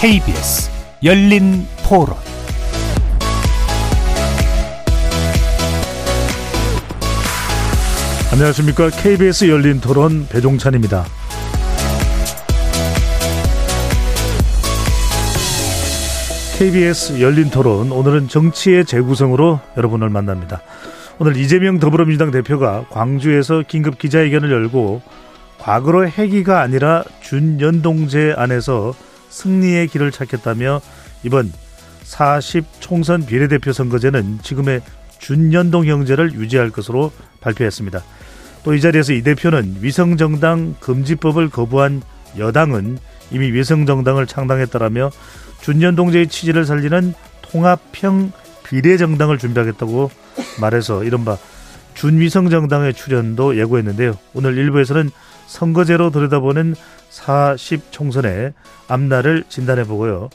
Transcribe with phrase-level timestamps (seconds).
[0.00, 0.70] KBS
[1.04, 2.16] 열린 토론
[8.32, 8.88] 안녕하십니까.
[8.88, 11.04] KBS 열린 토론 배종찬입니다.
[16.56, 20.62] KBS 열린 토론 오늘은 정치의 재구성으로 여러분을 만납니다.
[21.18, 25.02] 오늘 이재명 더불어민주당 대표가 광주에서 긴급 기자회견을 열고
[25.58, 28.94] 과거로 회기가 아니라 준연동제 안에서
[29.30, 30.80] 승리의 길을 찾겠다며
[31.22, 31.52] 이번
[32.02, 34.82] 40 총선 비례대표 선거제는 지금의
[35.18, 38.02] 준연동 형제를 유지할 것으로 발표했습니다.
[38.62, 42.02] 또 이 자리에서 이 대표는 위성정당 금지법을 거부한
[42.38, 42.98] 여당은
[43.30, 45.10] 이미 위성정당을 창당했다라며
[45.62, 48.32] 준연동제의 취지를 살리는 통합형
[48.64, 50.10] 비례정당을 준비하겠다고
[50.60, 51.36] 말해서 이른바
[51.94, 54.16] 준위성정당의 출연도 예고했는데요.
[54.34, 55.10] 오늘 일부에서는
[55.46, 56.74] 선거제로 들여다보는
[57.10, 58.52] 40 총선의
[58.88, 60.30] 앞날을 진단해 보고요.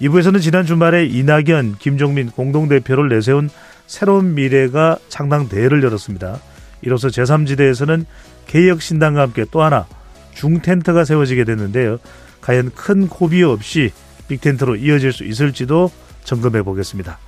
[0.00, 3.50] 2부에서는 지난 주말에 이낙연, 김종민 공동대표를 내세운
[3.86, 6.40] 새로운 미래가 창당 대회를 열었습니다.
[6.82, 8.04] 이로써 제3지대에서는
[8.46, 9.86] 개혁신당과 함께 또 하나
[10.34, 11.98] 중텐트가 세워지게 됐는데요.
[12.40, 13.92] 과연 큰 고비 없이
[14.28, 15.90] 빅텐트로 이어질 수 있을지도
[16.24, 17.18] 점검해 보겠습니다.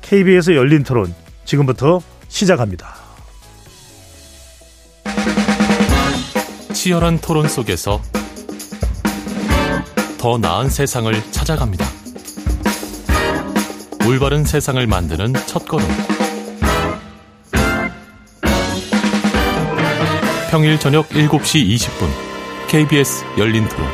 [0.00, 2.96] KBS 열린 토론 지금부터 시작합니다.
[6.72, 8.02] 치열한 토론 속에서
[10.24, 11.84] 더 나은 세상을 찾아갑니다.
[14.08, 15.86] 올바른 세상을 만드는 첫 걸음.
[20.50, 22.08] 평일 저녁 7시 20분
[22.68, 23.86] KBS 열린 토론.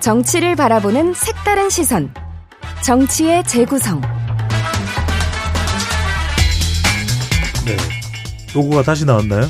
[0.00, 2.12] 정치를 바라보는 색다른 시선.
[2.82, 4.21] 정치의 재구성.
[7.64, 7.76] 네.
[8.54, 9.42] 로고가 다시 나왔나요?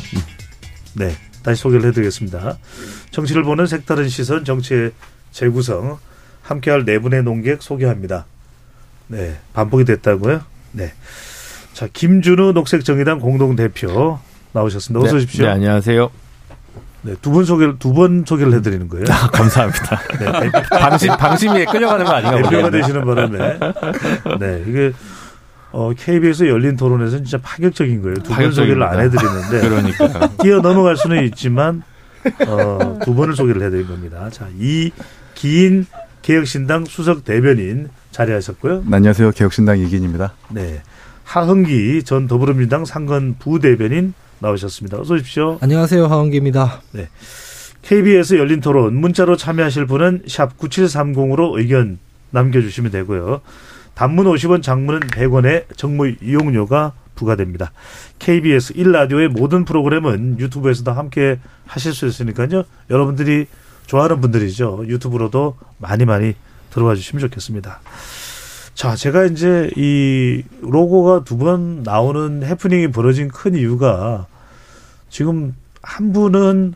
[0.95, 1.15] 네.
[1.43, 2.57] 다시 소개를 해드리겠습니다.
[3.11, 4.93] 정치를 보는 색다른 시선, 정치의
[5.33, 5.99] 재구성.
[6.43, 8.27] 함께할 네 분의 농객 소개합니다.
[9.09, 9.37] 네.
[9.55, 10.41] 반복이 됐다고요?
[10.73, 10.93] 네.
[11.73, 14.19] 자, 김준우 녹색정의당 공동대표
[14.53, 15.05] 나오셨습니다.
[15.07, 15.45] 어서 오십시오.
[15.45, 16.11] 네, 네 안녕하세요.
[17.05, 19.05] 네, 두번 소개를 두 번 소개를 해드리는 거예요.
[19.11, 20.01] 아, 감사합니다.
[20.21, 23.59] 네, 방심 방심에 끌려가는 거 아닌가 대표가 되시는 바람에
[24.39, 24.93] 네 이게
[25.73, 28.17] 어, KBS 열린 토론에서는 진짜 파격적인 거예요.
[28.17, 31.83] 두 번 소개를 안 해드리는데 그러니까 뛰어 넘어갈 수는 있지만
[32.47, 34.29] 어, 두 번을 소개를 해드린 겁니다.
[34.31, 34.91] 자, 이
[35.35, 35.87] 기인
[36.23, 38.85] 개혁신당 수석 대변인 자리하셨고요.
[38.87, 40.35] 네, 안녕하세요, 개혁신당 이기인입니다.
[40.51, 40.83] 네,
[41.25, 45.01] 하흥기 전 더불어민주당 상근 부대변인 나오셨습니다.
[45.01, 45.59] 어서 오십시오.
[45.61, 46.07] 안녕하세요.
[46.07, 46.83] 하원기입니다.
[46.93, 47.09] 네.
[47.83, 51.99] KBS 열린 토론 문자로 참여하실 분은 샵 9730으로 의견
[52.31, 53.41] 남겨주시면 되고요.
[54.03, 57.71] 단문 50원, 장문은 100원의 정무 이용료가 부과됩니다.
[58.19, 62.65] KBS 1라디오의 모든 프로그램은 유튜브에서도 함께 하실 수 있으니까요.
[62.91, 63.47] 여러분들이
[63.87, 64.87] 좋아하는 분들이죠.
[64.89, 66.35] 유튜브로도 많이 많이
[66.71, 67.79] 들어와 주시면 좋겠습니다.
[68.75, 74.27] 자, 제가 이제 이 로고가 두 번 나오는 해프닝이 벌어진 큰 이유가
[75.11, 76.75] 지금 한 분은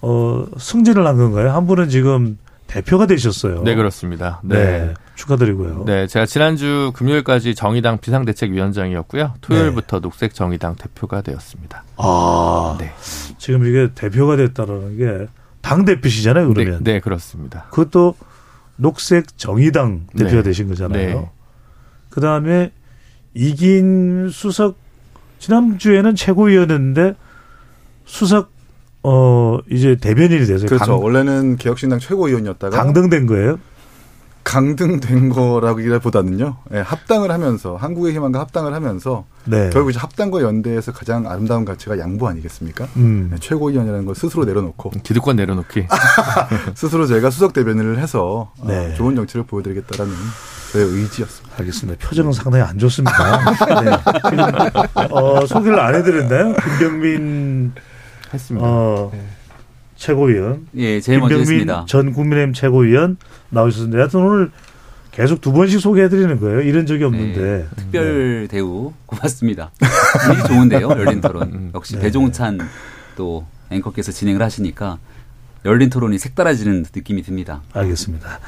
[0.00, 1.50] 어 승진을 한 건가요?
[1.50, 2.38] 한 분은 지금
[2.72, 3.62] 대표가 되셨어요.
[3.62, 4.40] 네, 그렇습니다.
[4.44, 4.56] 네.
[4.56, 4.94] 네.
[5.14, 5.84] 축하드리고요.
[5.86, 9.34] 네, 제가 지난주 금요일까지 정의당 비상대책위원장이었고요.
[9.40, 10.02] 토요일부터 네.
[10.02, 11.84] 녹색 정의당 대표가 되었습니다.
[11.96, 12.92] 아, 네.
[13.38, 16.82] 지금 이게 대표가 됐다라는 게 당 대표시잖아요, 그러면.
[16.82, 17.66] 네, 네, 그렇습니다.
[17.70, 18.16] 그것도
[18.76, 20.42] 녹색 정의당 대표가 네.
[20.42, 21.20] 되신 거잖아요.
[21.20, 21.30] 네.
[22.10, 22.72] 그 다음에
[23.32, 24.76] 이긴 수석
[25.38, 27.14] 지난주에는 최고위원이었는데
[28.04, 28.50] 수석
[29.04, 30.84] 어 이제 대변인이 돼서 그렇죠.
[30.84, 33.58] 강, 원래는 개혁신당 최고위원이었다가 강등된 거예요.
[34.44, 36.56] 강등된 거라기보다는요.
[36.70, 39.70] 네, 합당을 하면서 한국의 희망과 합당을 하면서 네.
[39.72, 42.86] 결국 이제 합당과 연대에서 가장 아름다운 가치가 양보 아니겠습니까?
[42.96, 43.28] 음.
[43.32, 45.86] 네, 최고위원이라는 걸 스스로 내려놓고 기득권 내려놓기
[46.74, 48.92] 스스로 제가 수석 대변인을 해서 어, 네.
[48.92, 50.12] 어, 좋은 정치를 보여드리겠다라는
[50.72, 51.56] 저의 의지였습니다.
[51.58, 52.08] 알겠습니다.
[52.08, 53.54] 표정은 상당히 안 좋습니다.
[53.82, 55.04] 네.
[55.10, 56.54] 어, 소개를 안 해드렸나요?
[56.54, 57.72] 김병민
[58.32, 58.66] 했습니다.
[58.66, 59.20] 어, 네.
[59.96, 60.66] 최고위원.
[60.76, 61.84] 예, 제일 먼저 했습니다.
[61.86, 63.16] 전 국민의힘 최고위원
[63.50, 64.50] 나오셨는데 하여튼 오늘
[65.12, 66.62] 계속 두 번씩 소개해드리는 거예요.
[66.62, 67.40] 이런 적이 없는데.
[67.40, 68.46] 네, 특별 네.
[68.48, 69.70] 대우 고맙습니다.
[70.24, 71.42] 분위기 좋은데요, 열린 토론.
[71.52, 72.02] 음, 역시 네.
[72.02, 72.58] 배종찬
[73.16, 74.98] 또 앵커께서 진행을 하시니까
[75.64, 77.62] 열린 토론이 색달라지는 느낌이 듭니다.
[77.72, 78.40] 알겠습니다.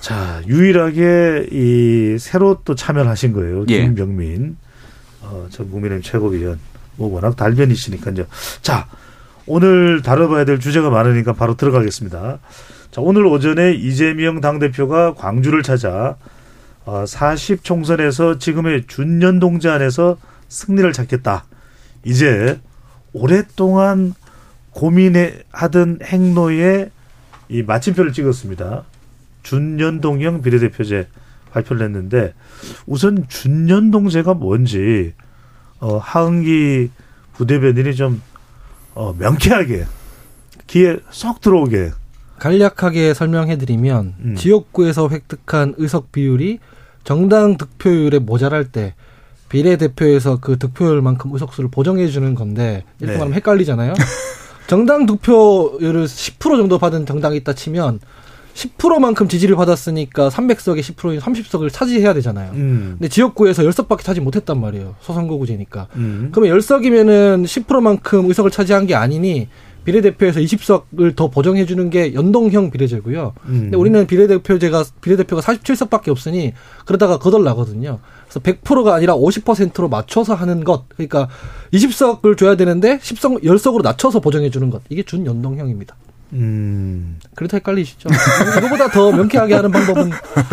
[0.00, 3.64] 자, 유일하게 이 새로 또 참여를 하신 거예요.
[3.68, 3.82] 예.
[3.82, 4.56] 김병민
[5.22, 6.58] 어, 전 국민의힘 최고위원.
[6.98, 8.26] 뭐 워낙 달변이시니까요.
[8.60, 8.86] 자,
[9.46, 12.38] 오늘 다뤄봐야 될 주제가 많으니까 바로 들어가겠습니다.
[12.90, 16.16] 자, 오늘 오전에 이재명 당대표가 광주를 찾아
[16.84, 20.18] 어, 40 총선에서 지금의 준연동제 안에서
[20.48, 21.44] 승리를 찾겠다.
[22.04, 22.60] 이제
[23.12, 24.14] 오랫동안
[24.70, 26.90] 고민해 하던 행로에
[27.48, 28.84] 이 마침표를 찍었습니다.
[29.42, 31.08] 준연동형 비례대표제
[31.52, 32.34] 발표를 했는데
[32.86, 35.14] 우선 준연동제가 뭔지
[35.80, 36.90] 어, 하은기
[37.34, 38.22] 부대변인이 좀
[38.94, 39.86] 어, 명쾌하게
[40.66, 41.92] 귀에 쏙 들어오게
[42.38, 44.34] 간략하게 설명해드리면 음.
[44.36, 46.58] 지역구에서 획득한 의석 비율이
[47.04, 48.94] 정당 득표율에 모자랄 때
[49.48, 53.18] 비례대표에서 그 득표율만큼 의석수를 보정해주는 건데 이렇게 네.
[53.18, 53.94] 말하면 헷갈리잖아요.
[54.68, 58.00] 정당 득표율을 10% 정도 받은 정당이 있다 치면
[58.58, 62.50] 10%만큼 지지를 받았으니까 300석에 10%인 30석을 차지해야 되잖아요.
[62.54, 62.96] 음.
[62.98, 64.96] 근데 지역구에서 10석밖에 차지 못했단 말이에요.
[65.00, 65.86] 소선거구제니까.
[65.94, 66.30] 음.
[66.32, 69.48] 그러면 10석이면은 10%만큼 의석을 차지한 게 아니니
[69.84, 73.32] 비례대표에서 20석을 더 보정해 주는 게 연동형 비례제고요.
[73.46, 73.60] 음.
[73.60, 76.52] 근데 우리는 비례대표제가 비례대표가 47석밖에 없으니
[76.84, 78.00] 그러다가 거덜 나거든요.
[78.24, 80.88] 그래서 100%가 아니라 50%로 맞춰서 하는 것.
[80.88, 81.28] 그러니까
[81.72, 84.82] 20석을 줘야 되는데 10석 10석으로 낮춰서 보정해 주는 것.
[84.90, 85.94] 이게 준연동형입니다.
[86.32, 87.18] 음.
[87.34, 88.08] 그래도 헷갈리시죠?
[88.58, 90.10] 이거보다 더 명쾌하게 하는 방법은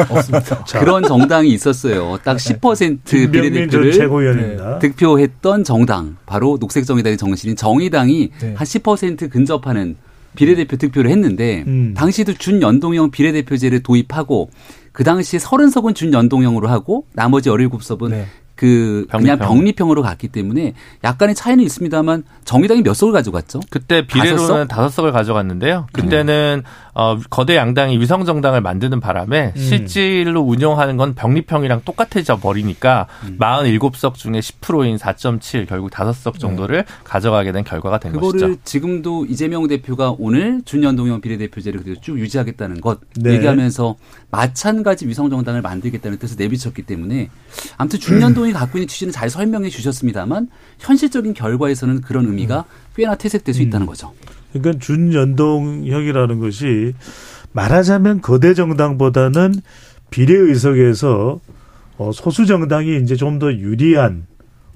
[0.09, 0.63] 없습니다.
[0.65, 0.79] 자.
[0.79, 2.17] 그런 정당이 있었어요.
[2.23, 4.79] 딱 10% 비례대표를 네.
[4.79, 8.53] 득표했던 정당, 바로 녹색정의당의 정신인 정의당이 네.
[8.55, 9.95] 한10% 근접하는
[10.35, 11.93] 비례대표 득표를 했는데 음.
[11.95, 14.49] 당시도 준연동형 비례대표제를 도입하고
[14.91, 18.25] 그 당시에 30석은 준연동형으로 하고 나머지 17석은 네.
[18.55, 19.37] 그 병리평.
[19.37, 20.73] 그냥 병리평으로 갔기 때문에
[21.03, 23.59] 약간의 차이는 있습니다만 정의당이 몇 석을 가져갔죠?
[23.69, 25.87] 그때 비례로는 다섯 석 을 가져갔는데요.
[25.93, 26.69] 그때는 음.
[26.97, 29.61] 어, 거대 양당이 위성 정당을 만드는 바람에 음.
[29.61, 33.37] 실질로 운영하는 건 병리평이랑 똑같아져 버리니까 음.
[33.37, 36.93] 47석 중에 10%인 4.7 결국 5석 정도를 네.
[37.03, 38.59] 가져가게 된 결과가 된 그거를 것이죠.
[38.63, 43.33] 지금도 이재명 대표가 오늘 준연동형 비례대표제를 그대로 쭉 유지하겠다는 것 네.
[43.33, 43.95] 얘기하면서
[44.31, 47.29] 마찬가지 위성 정당을 만들겠다는 뜻을 내비쳤기 때문에
[47.77, 50.49] 아무튼 준연동 이 갖고 있는 취지는 잘 설명해 주셨습니다만
[50.79, 52.65] 현실적인 결과에서는 그런 의미가
[52.95, 54.13] 꽤나 퇴색될 수 있다는 거죠.
[54.53, 56.93] 그러니까 준연동형이라는 것이
[57.51, 59.55] 말하자면 거대 정당보다는
[60.09, 61.39] 비례 의석에서
[61.97, 64.27] 어, 소수 정당이 이제 좀 더 유리한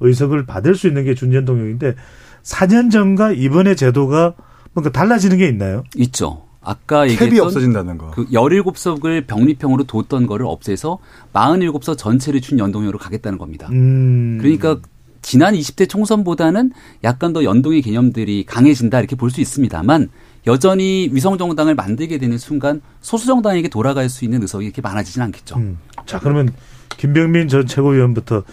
[0.01, 1.95] 의석을 받을 수 있는 게 준연동형인데
[2.43, 4.33] 4년 전과 이번에 제도가
[4.73, 5.83] 뭔가 달라지는 게 있나요?
[5.97, 6.45] 있죠.
[6.69, 8.11] 아까 얘기했던 캡이 없어진다는 거.
[8.11, 10.99] 그 17석을 병리평으로 뒀던 거를 없애서
[11.33, 13.67] 47석 전체를 준 연동형으로 가겠다는 겁니다.
[13.71, 14.37] 음.
[14.39, 14.77] 그러니까
[15.23, 16.71] 지난 20대 총선보다는
[17.03, 20.09] 약간 더 연동의 개념들이 강해진다 이렇게 볼 수 있습니다만
[20.47, 25.57] 여전히 위성정당을 만들게 되는 순간 소수정당에게 돌아갈 수 있는 의석이 이렇게 많아지진 않겠죠.
[25.57, 25.77] 음.
[26.05, 26.53] 자 그러면
[26.97, 28.43] 김병민 전 최고위원부터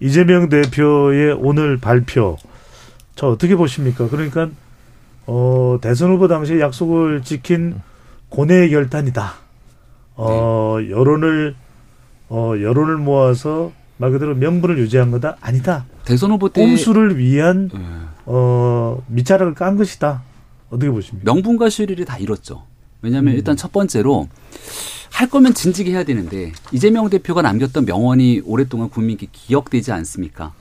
[0.00, 2.36] 이재명 대표의 오늘 발표
[3.14, 4.08] 저 어떻게 보십니까?
[4.08, 4.48] 그러니까
[5.26, 7.80] 어, 대선 후보 당시 약속을 지킨
[8.28, 9.34] 고뇌의 결단이다.
[10.16, 10.90] 어, 네.
[10.90, 11.54] 여론을
[12.28, 15.84] 어, 여론을 모아서 말 그대로 명분을 유지한 거다 아니다.
[16.04, 17.80] 대선 후보 때 꼼수를 위한 네.
[18.24, 20.22] 어 밑자락을 깐 것이다.
[20.70, 21.30] 어떻게 보십니까?
[21.30, 22.64] 명분과 실리를 다 잃었죠.
[23.02, 23.36] 왜냐하면 음.
[23.36, 24.28] 일단 첫 번째로
[25.10, 30.54] 할 거면 진지게 해야 되는데 이재명 대표가 남겼던 명언이 오랫동안 국민께 기억되지 않습니까?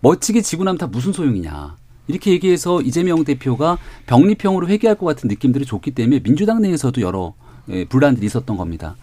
[0.00, 1.77] 멋지게 지고 나면 다 무슨 소용이냐.
[2.08, 7.34] 이렇게 얘기해서 이재명 대표가 병리평으로 회귀할 것 같은 느낌들이 좋기 때문에 민주당 내에서도 여러
[7.70, 8.96] 예, 분란들이 있었던 겁니다.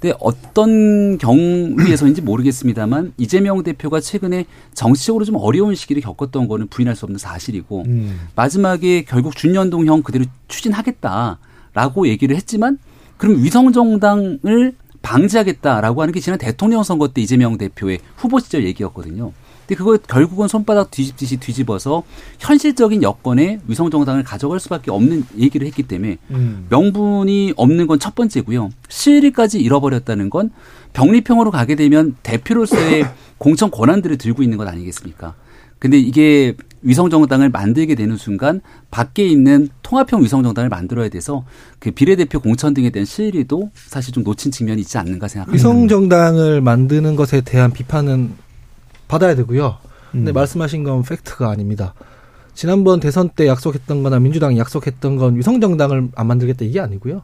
[0.00, 7.04] 근데 어떤 경위에서인지 모르겠습니다만 이재명 대표가 최근에 정치적으로 좀 어려운 시기를 겪었던 거는 부인할 수
[7.04, 8.28] 없는 사실이고 음.
[8.34, 12.78] 마지막에 결국 준연동형 그대로 추진하겠다라고 얘기를 했지만
[13.16, 19.32] 그럼 위성정당을 방지하겠다라고 하는 게 지난 대통령 선거 때 이재명 대표의 후보 시절 얘기였거든요.
[19.68, 22.02] 근데 그거 결국은 손바닥 뒤집듯이 뒤집어서
[22.38, 26.66] 현실적인 여건에 위성 정당을 가져갈 수밖에 없는 얘기를 했기 때문에 음.
[26.70, 28.70] 명분이 없는 건 첫 번째고요.
[28.88, 30.50] 실리까지 잃어버렸다는 건
[30.94, 33.04] 병리평으로 가게 되면 대표로서의
[33.36, 35.34] 공천 권한들을 들고 있는 것 아니겠습니까?
[35.78, 38.60] 근데 이게 위성정당을 만들게 되는 순간
[38.90, 41.44] 밖에 있는 통합형 위성정당을 만들어야 돼서
[41.78, 45.54] 그 비례대표 공천 등에 대한 실리도 사실 좀 놓친 측면이 있지 않는가 생각합니다.
[45.54, 48.47] 위성정당을 만드는 것에 대한 비판은
[49.08, 49.78] 받아야 되고요.
[50.12, 50.34] 근데 음.
[50.34, 51.94] 말씀하신 건 팩트가 아닙니다.
[52.54, 57.22] 지난번 대선 때 약속했던 거나 민주당이 약속했던 건 위성정당을 안 만들겠다 이게 아니고요.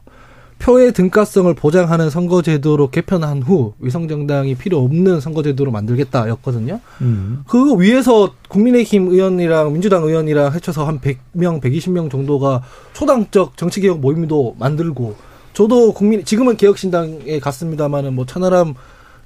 [0.59, 6.79] 표의 등가성을 보장하는 선거제도로 개편한 후 위성정당이 필요 없는 선거제도로 만들겠다였거든요.
[7.01, 7.43] 음.
[7.47, 12.63] 그 위에서 국민의힘 의원이랑 민주당 의원이랑 해쳐서 한 100명, 120명 정도가
[12.93, 15.15] 초당적 정치개혁 모임도 만들고
[15.53, 18.73] 저도 국민 지금은 개혁신당에 갔습니다마는 뭐 천하람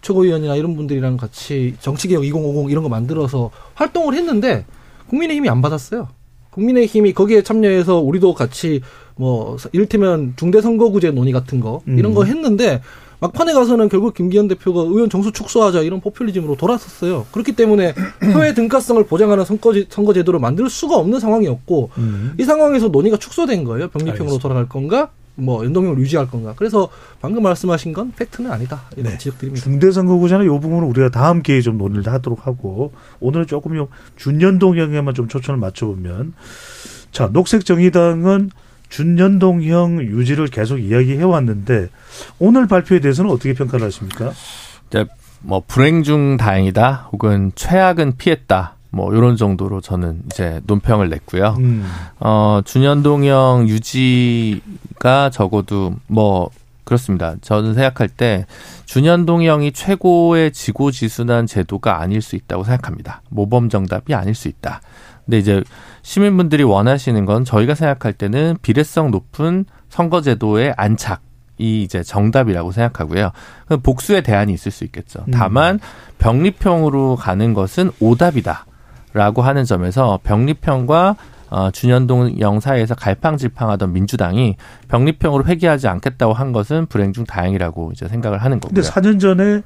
[0.01, 4.65] 최고위원이나 이런 분들이랑 같이 정치개혁 2050 이런 거 만들어서 활동을 했는데
[5.08, 6.08] 국민의힘이 안 받았어요.
[6.51, 8.82] 국민의힘이 거기에 참여해서 우리도 같이
[9.15, 12.27] 뭐 이를테면 중대선거구제 논의 같은 거 이런 거 음.
[12.27, 12.82] 했는데
[13.20, 17.25] 막판에 가서는 결국 김기현 대표가 의원 정수 축소하자 이런 포퓰리즘으로 돌아섰어요.
[17.32, 17.94] 그렇기 때문에
[18.34, 22.34] 표의 등가성을 보장하는 선거제, 선거제도를 만들 수가 없는 상황이었고 음.
[22.39, 23.89] 이 상황에서 논의가 축소된 거예요.
[23.89, 25.12] 병립형으로 돌아갈 건가?
[25.39, 26.53] 뭐 연동형을 유지할 건가?
[26.55, 26.89] 그래서
[27.22, 28.84] 방금 말씀하신 건 팩트는 아니다.
[28.96, 29.17] 이런 네.
[29.17, 29.63] 지적드립니다.
[29.63, 33.86] 중대선거구제는 이 부분은 우리가 다음 기회에 좀 논의를 하도록 하고 오늘은 조금
[34.17, 36.34] 준연동형에만 좀 초점을 맞춰보면
[37.12, 38.51] 자 녹색 정의당은
[38.89, 41.89] 준연동형 유지를 계속 이야기해 왔는데
[42.39, 44.34] 오늘 발표에 대해서는 어떻게 평가를 하십니까?
[44.88, 45.05] 이제
[45.41, 48.75] 뭐 불행 중 다행이다 혹은 최악은 피했다.
[48.91, 51.55] 뭐 이런 정도로 저는 이제 논평을 냈고요.
[51.60, 51.86] 음.
[52.19, 56.50] 어 준연동형 유지가 적어도 뭐
[56.84, 57.36] 그렇습니다.
[57.41, 58.48] 저는 생각할 때
[58.86, 63.22] 준연동형이 최고의 지고지순한 제도가 아닐 수 있다고 생각합니다.
[63.29, 64.81] 모범 정답이 아닐 수 있다.
[65.25, 65.63] 근데 이제
[66.01, 71.22] 시민분들이 원하시는 건 저희가 생각할 때는 비례성 높은 선거제도의 안착.
[71.62, 73.31] 이 이제 정답이라고 생각하고요.
[73.84, 75.19] 복수의 대안이 있을 수 있겠죠.
[75.27, 75.31] 음.
[75.31, 75.79] 다만
[76.17, 78.65] 병립형으로 가는 것은 오답이다
[79.13, 81.16] 라고 하는 점에서 병립형과
[81.50, 84.56] 어, 준연동 영사에서 갈팡질팡하던 민주당이
[84.88, 88.75] 병립형으로 회귀하지 않겠다고 한 것은 불행 중 다행이라고 이제 생각을 하는 거고요.
[88.75, 89.62] 근데 4년 전에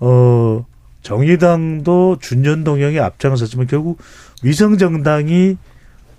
[0.00, 0.64] 어
[1.02, 3.98] 정의당도 준연동형에 앞장섰지만 결국
[4.42, 5.58] 위성 정당이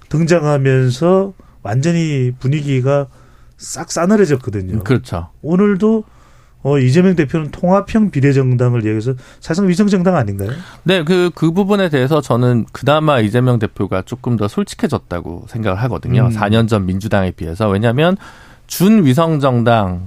[0.09, 1.33] 등장하면서
[1.63, 3.07] 완전히 분위기가
[3.57, 4.83] 싹 싸늘해졌거든요.
[4.83, 5.29] 그렇죠.
[5.41, 6.03] 오늘도
[6.63, 10.51] 어, 이재명 대표는 통합형 비례정당을 얘기해서 사실상 위성정당 아닌가요?
[10.83, 16.27] 네, 그, 그 부분에 대해서 저는 그나마 이재명 대표가 조금 더 솔직해졌다고 생각을 하거든요.
[16.27, 16.29] 음.
[16.29, 17.67] 4년 전 민주당에 비해서.
[17.69, 18.15] 왜냐하면
[18.67, 20.01] 준위성정당이다.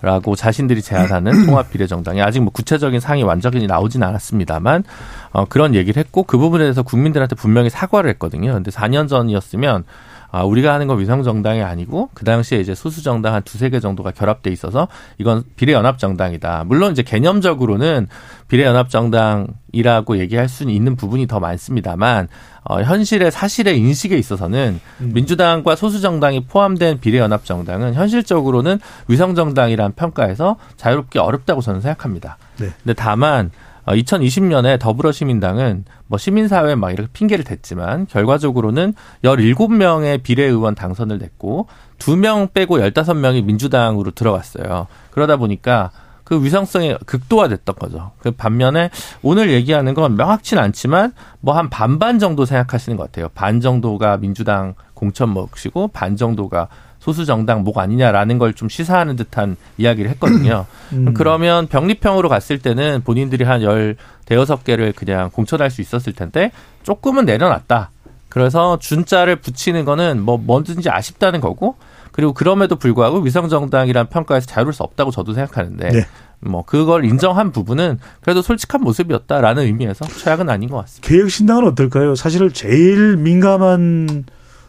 [0.00, 4.84] 라고 자신들이 제안하는 통합비례정당이 아직 뭐 구체적인 상이 완전히 나오진 않았습니다만
[5.32, 8.54] 어, 그런 얘기를 했고 그 부분에 대해서 국민들한테 분명히 사과를 했거든요.
[8.54, 9.82] 근데 4년 전이었으면
[10.30, 13.80] 아, 우리가 하는 건 위성 정당이 아니고 그 당시에 이제 소수 정당 한 두세 개
[13.80, 16.64] 정도가 결합돼 있어서 이건 비례연합 정당이다.
[16.66, 18.08] 물론 이제 개념적으로는
[18.48, 22.28] 비례연합 정당이라고 얘기할 수는 있는 부분이 더 많습니다만
[22.64, 25.10] 어, 현실의 사실의 인식에 있어서는 음.
[25.14, 32.36] 민주당과 소수 정당이 포함된 비례연합 정당은 현실적으로는 위성 정당이란 평가에서 자유롭게 어렵다고 저는 생각합니다.
[32.58, 32.68] 네.
[32.82, 33.50] 근데 다만
[33.94, 41.66] 2020년에 어, 더불어시민당은 뭐 시민사회 막 이렇게 핑계를 댔지만 결과적으로는 17명의 비례의원 당선을 냈고
[41.98, 44.86] 2명 빼고 15명이 민주당으로 들어갔어요.
[45.10, 45.90] 그러다 보니까
[46.28, 48.12] 그 위성성이 극도화됐던 거죠.
[48.18, 48.90] 그 반면에
[49.22, 53.30] 오늘 얘기하는 건 명확치는 않지만 뭐 한 반반 정도 생각하시는 것 같아요.
[53.34, 56.68] 반 정도가 민주당 공천 몫이고 반 정도가
[57.08, 60.66] 소수 정당 목 아니냐라는 걸 좀 시사하는 듯한 이야기를 했거든요.
[60.92, 61.14] 음.
[61.14, 63.96] 그러면 병립형으로 갔을 때는 본인들이 한 열
[64.26, 67.90] 대여섯 개를 그냥 공천할 수 있었을 텐데 조금은 내려놨다.
[68.28, 71.76] 그래서 준자를 붙이는 거는 뭐 뭐든지 아쉽다는 거고
[72.12, 76.06] 그리고 그럼에도 불구하고 위성 정당이란 평가에서 자유로울 수 없다고 저도 생각하는데 네.
[76.40, 81.08] 뭐 그걸 인정한 부분은 그래도 솔직한 모습이었다라는 의미에서 최악은 아닌 것 같습니다.
[81.08, 82.14] 개혁신당은 어떨까요?
[82.14, 84.24] 사실 제일 민감한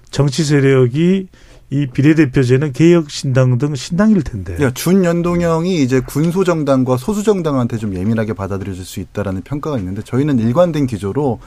[0.10, 1.28] 정치 세력이
[1.72, 4.56] 이 비례대표제는 개혁신당 등 신당일 텐데.
[4.58, 11.40] 네, 준연동형이 이제 군소정당과 소수정당한테 좀 예민하게 받아들여질 수 있다라는 평가가 있는데 저희는 일관된 기조로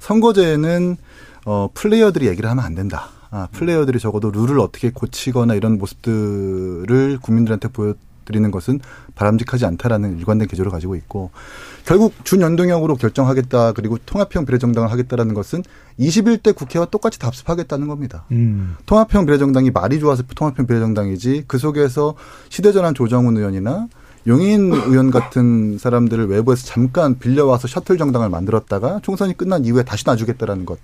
[0.00, 0.96] 선거제는
[1.44, 3.10] 어, 플레이어들이 얘기를 하면 안 된다.
[3.30, 7.94] 아, 플레이어들이 적어도 룰을 어떻게 고치거나 이런 모습들을 국민들한테 보여
[8.28, 8.78] 드리는 것은
[9.14, 11.30] 바람직하지 않다라는 일관된 기조를 가지고 있고
[11.86, 15.64] 결국 준연동형으로 결정하겠다 그리고 통합형 비례정당을 하겠다라는 것은
[15.98, 18.24] 21대 국회와 똑같이 답습하겠다는 겁니다.
[18.30, 18.76] 음.
[18.84, 22.14] 통합형 비례정당이 말이 좋아서 통합형 비례정당이지 그 속에서
[22.50, 23.88] 시대전환 조정훈 의원이나
[24.26, 30.66] 용인 의원 같은 사람들을 외부에서 잠깐 빌려와서 셔틀 정당을 만들었다가 총선이 끝난 이후에 다시 놔주겠다라는
[30.66, 30.78] 것.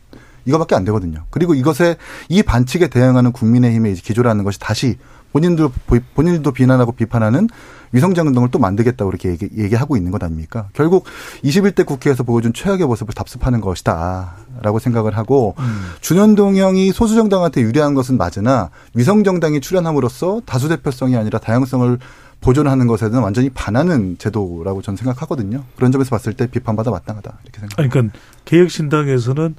[0.47, 1.25] 이거밖에 안 되거든요.
[1.31, 1.97] 그리고 이것에
[2.29, 4.99] 이 반칙에 대응하는 국민의힘의 기조라는 것이 다시
[5.35, 5.69] 본인들
[6.15, 7.49] 본인들도 비난하고 비판하는
[7.91, 10.69] 위성장 운동을 또 만들겠다고 이렇게 얘기, 얘기 하고 있는 것 아닙니까?
[10.73, 11.07] 결국
[11.45, 15.91] 21대 국회에서 보여준 최악의 모습을 답습하는 것이다라고 생각을 하고 음.
[16.01, 21.99] 준현동 형이 소수정당한테 유리한 것은 맞으나 위성정당이 출연함으로써 다수 대표성이 아니라 다양성을
[22.41, 25.65] 보존하는 것에는 완전히 반하는 제도라고 저는 생각하거든요.
[25.77, 27.93] 그런 점에서 봤을 때 비판받아 마땅하다 이렇게 생각합니다.
[27.93, 29.57] 그러니까 개혁신당에서는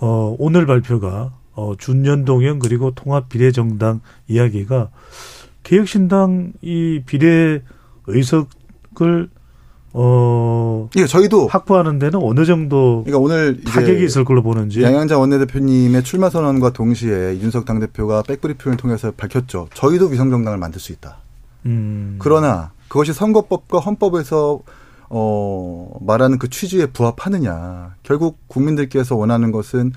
[0.00, 4.90] 어, 오늘 발표가 어, 준연동형 그리고 통합 비례정당 이야기가
[5.62, 7.62] 개혁신당 이 비례
[8.06, 9.30] 의석을
[9.96, 16.02] 어, 예, 저희도 확보하는 데는 어느 정도 그러니까 오늘 타격이 있을 걸로 보는지 양양자 원내대표님의
[16.02, 19.68] 출마 선언과 동시에 이준석 당 대표가 백브리핑을 통해서 밝혔죠.
[19.72, 21.18] 저희도 위성 정당을 만들 수 있다.
[21.66, 22.16] 음.
[22.18, 24.62] 그러나 그것이 선거법과 헌법에서
[25.10, 27.94] 어, 말하는 그 취지에 부합하느냐.
[28.02, 29.92] 결국 국민들께서 원하는 것은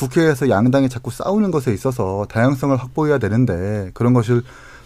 [0.00, 4.42] 국회에서 양당이 자꾸 싸우는 것에 있어서 다양성을 확보해야 되는데 그런 것을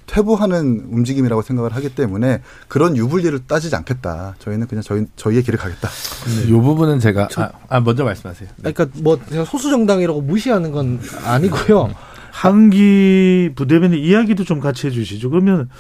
[0.07, 4.35] 퇴보하는 움직임이라고 생각을 하기 때문에 그런 유불리를 따지지 않겠다.
[4.39, 5.89] 저희는 그냥 저희 저희의 길을 가겠다.
[5.89, 6.49] 네.
[6.49, 8.49] 이 부분은 제가 아, 아, 먼저 말씀하세요.
[8.57, 8.73] 네.
[8.73, 11.95] 그러니까 뭐 소수 정당이라고 무시하는 건 아니고요.
[12.31, 15.31] 한기 부대변인 이야기도 좀 같이 해주시죠.
[15.31, 15.71] 그러면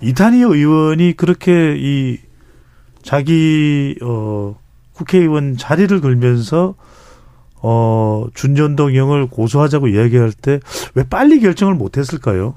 [0.00, 2.18] 이탄희 의원이 그렇게 이
[3.02, 4.58] 자기 어
[4.94, 6.74] 국회의원 자리를 걸면서
[7.62, 10.60] 어 준전동 형을 고소하자고 이야기할 때
[10.94, 12.54] 왜 빨리 결정을 못했을까요?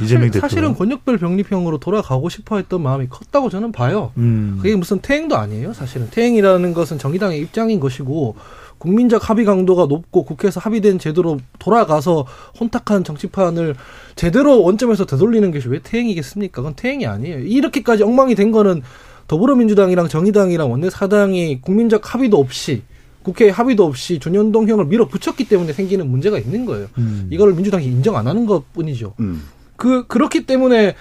[0.00, 4.12] 이재명 대표 사실은 권역별 병립형으로 돌아가고 싶어했던 마음이 컸다고 저는 봐요.
[4.16, 4.58] 음.
[4.62, 5.74] 그게 무슨 퇴행도 아니에요.
[5.74, 8.36] 사실은 퇴행이라는 것은 정의당의 입장인 것이고
[8.78, 12.24] 국민적 합의 강도가 높고 국회에서 합의된 제도로 돌아가서
[12.58, 13.74] 혼탁한 정치판을
[14.16, 16.62] 제대로 원점에서 되돌리는 것이 왜 퇴행이겠습니까?
[16.62, 17.40] 그건 퇴행이 아니에요.
[17.40, 18.82] 이렇게까지 엉망이 된 거는
[19.28, 22.82] 더불어민주당이랑 정의당이랑 원내 사당이 국민적 합의도 없이
[23.22, 26.88] 국회 합의도 없이 준연동형을 밀어붙였기 때문에 생기는 문제가 있는 거예요.
[26.98, 27.28] 음.
[27.30, 29.14] 이걸 민주당이 인정 안 하는 것 뿐이죠.
[29.20, 29.42] 음.
[29.76, 30.94] 그, 그렇기 때문에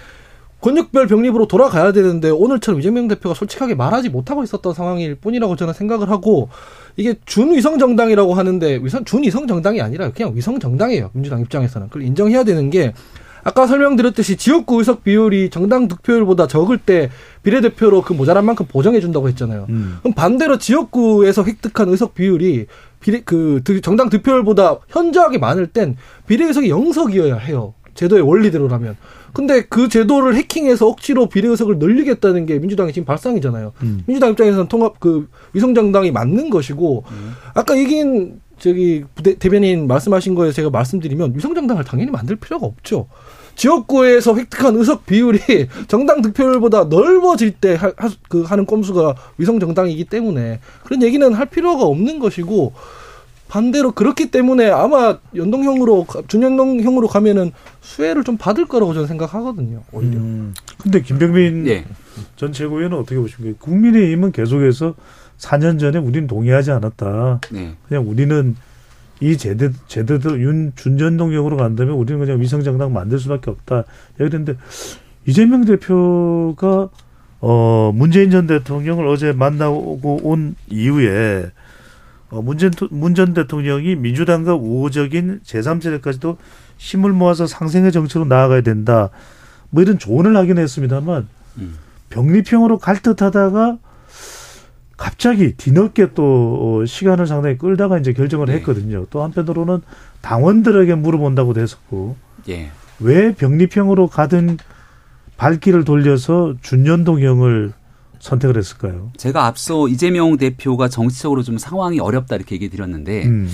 [0.61, 6.09] 권역별 병립으로 돌아가야 되는데 오늘처럼 이재명 대표가 솔직하게 말하지 못하고 있었던 상황일 뿐이라고 저는 생각을
[6.09, 6.49] 하고
[6.97, 11.09] 이게 준위성 정당이라고 하는데 위성 준위성 정당이 아니라 그냥 위성 정당이에요.
[11.13, 11.87] 민주당 입장에서는.
[11.87, 12.93] 그걸 인정해야 되는 게
[13.43, 17.09] 아까 설명드렸듯이 지역구 의석 비율이 정당 득표율보다 적을 때
[17.43, 19.65] 비례대표로 그 모자란 만큼 보정해 준다고 했잖아요.
[19.69, 19.97] 음.
[20.01, 22.67] 그럼 반대로 지역구에서 획득한 의석 비율이
[22.99, 27.73] 비례 그 정당 득표율보다 현저하게 많을 땐 비례 의석이 영석이어야 해요.
[27.95, 28.95] 제도의 원리대로라면.
[29.33, 33.73] 근데 그 제도를 해킹해서 억지로 비례 의석을 늘리겠다는 게 민주당의 지금 발상이잖아요.
[33.83, 34.03] 음.
[34.05, 37.33] 민주당 입장에서는 통합 그 위성정당이 맞는 것이고 음.
[37.53, 43.07] 아까 얘기인 저기 대, 대변인 말씀하신 거에 제가 말씀드리면 위성정당을 당연히 만들 필요가 없죠.
[43.55, 45.39] 지역구에서 획득한 의석 비율이
[45.89, 47.91] 정당 득표율보다 넓어질 때 하,
[48.29, 52.73] 그 하는 꼼수가 위성 정당이기 때문에 그런 얘기는 할 필요가 없는 것이고
[53.47, 59.81] 반대로 그렇기 때문에 아마 연동형으로 준연동형으로 가면은 수혜를 좀 받을 거라고 저는 생각하거든요.
[59.91, 60.17] 오히려.
[60.19, 60.53] 음.
[60.81, 61.85] 근데 김병민 네.
[62.37, 63.57] 전 최고위원은 어떻게 보십니까?
[63.59, 64.95] 국민의힘은 계속해서
[65.41, 67.41] 4년 전에 우리는 동의하지 않았다.
[67.51, 67.75] 네.
[67.87, 68.55] 그냥 우리는
[69.19, 73.83] 이 제대 제대로 윤 준전동형으로 간다면 우리는 그냥 위성 정당 만들 수밖에 없다.
[74.19, 74.57] 얘기했는데
[75.25, 76.89] 이재명 대표가
[77.39, 81.51] 어 문재인 전 대통령을 어제 만나고 온 이후에
[82.29, 86.37] 어 문전 문전 대통령이 민주당과 우호적인 제3세대까지도
[86.77, 89.09] 힘을 모아서 상생의 정치로 나아가야 된다.
[89.71, 91.27] 뭐 이런 조언을 하긴 했습니다만
[91.57, 91.75] 음.
[92.09, 93.77] 병리평으로 갈 듯하다가
[95.01, 98.53] 갑자기 뒤늦게 또 어, 시간을 상당히 끌다가 이제 결정을 네.
[98.57, 99.07] 했거든요.
[99.09, 99.81] 또 한편으로는
[100.21, 102.15] 당원들에게 물어본다고도 했었고
[102.49, 102.69] 예.
[102.99, 104.59] 왜 병리평으로 가든
[105.37, 107.73] 발길을 돌려서 준연동형을
[108.19, 109.11] 선택을 했을까요?
[109.17, 113.49] 제가 앞서 이재명 대표가 정치적으로 좀 상황이 어렵다 이렇게 얘기 드렸는데 음.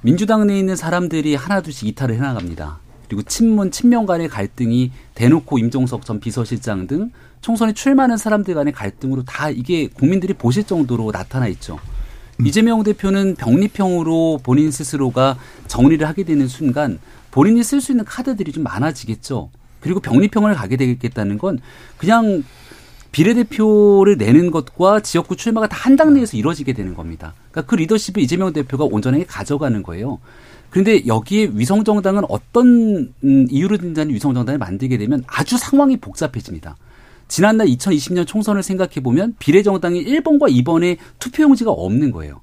[0.00, 2.78] 민주당 내에 있는 사람들이 하나둘씩 이탈을 해나갑니다.
[3.08, 9.24] 그리고 친문 친명 간의 갈등이 대놓고 임종석 전 비서실장 등 총선에 출마하는 사람들 간의 갈등으로
[9.24, 11.78] 다 이게 국민들이 보실 정도로 나타나 있죠.
[12.40, 12.46] 음.
[12.46, 16.98] 이재명 대표는 병리평으로 본인 스스로가 정리를 하게 되는 순간
[17.30, 19.50] 본인이 쓸 수 있는 카드들이 좀 많아지겠죠.
[19.80, 21.60] 그리고 병리평을 가게 되겠다는 건
[21.96, 22.42] 그냥
[23.12, 27.32] 비례대표를 내는 것과 지역구 출마가 다 한 당 내에서 이루어지게 되는 겁니다.
[27.50, 30.18] 그러니까 그 리더십을 이재명 대표가 온전하게 가져가는 거예요.
[30.70, 36.76] 그런데 여기에 위성정당은 어떤 음, 이유로든지 위성정당을 만들게 되면 아주 상황이 복잡해집니다.
[37.28, 42.40] 지난날 2020년 총선을 생각해 보면 비례정당이 1번과 2번에 투표용지가 없는 거예요.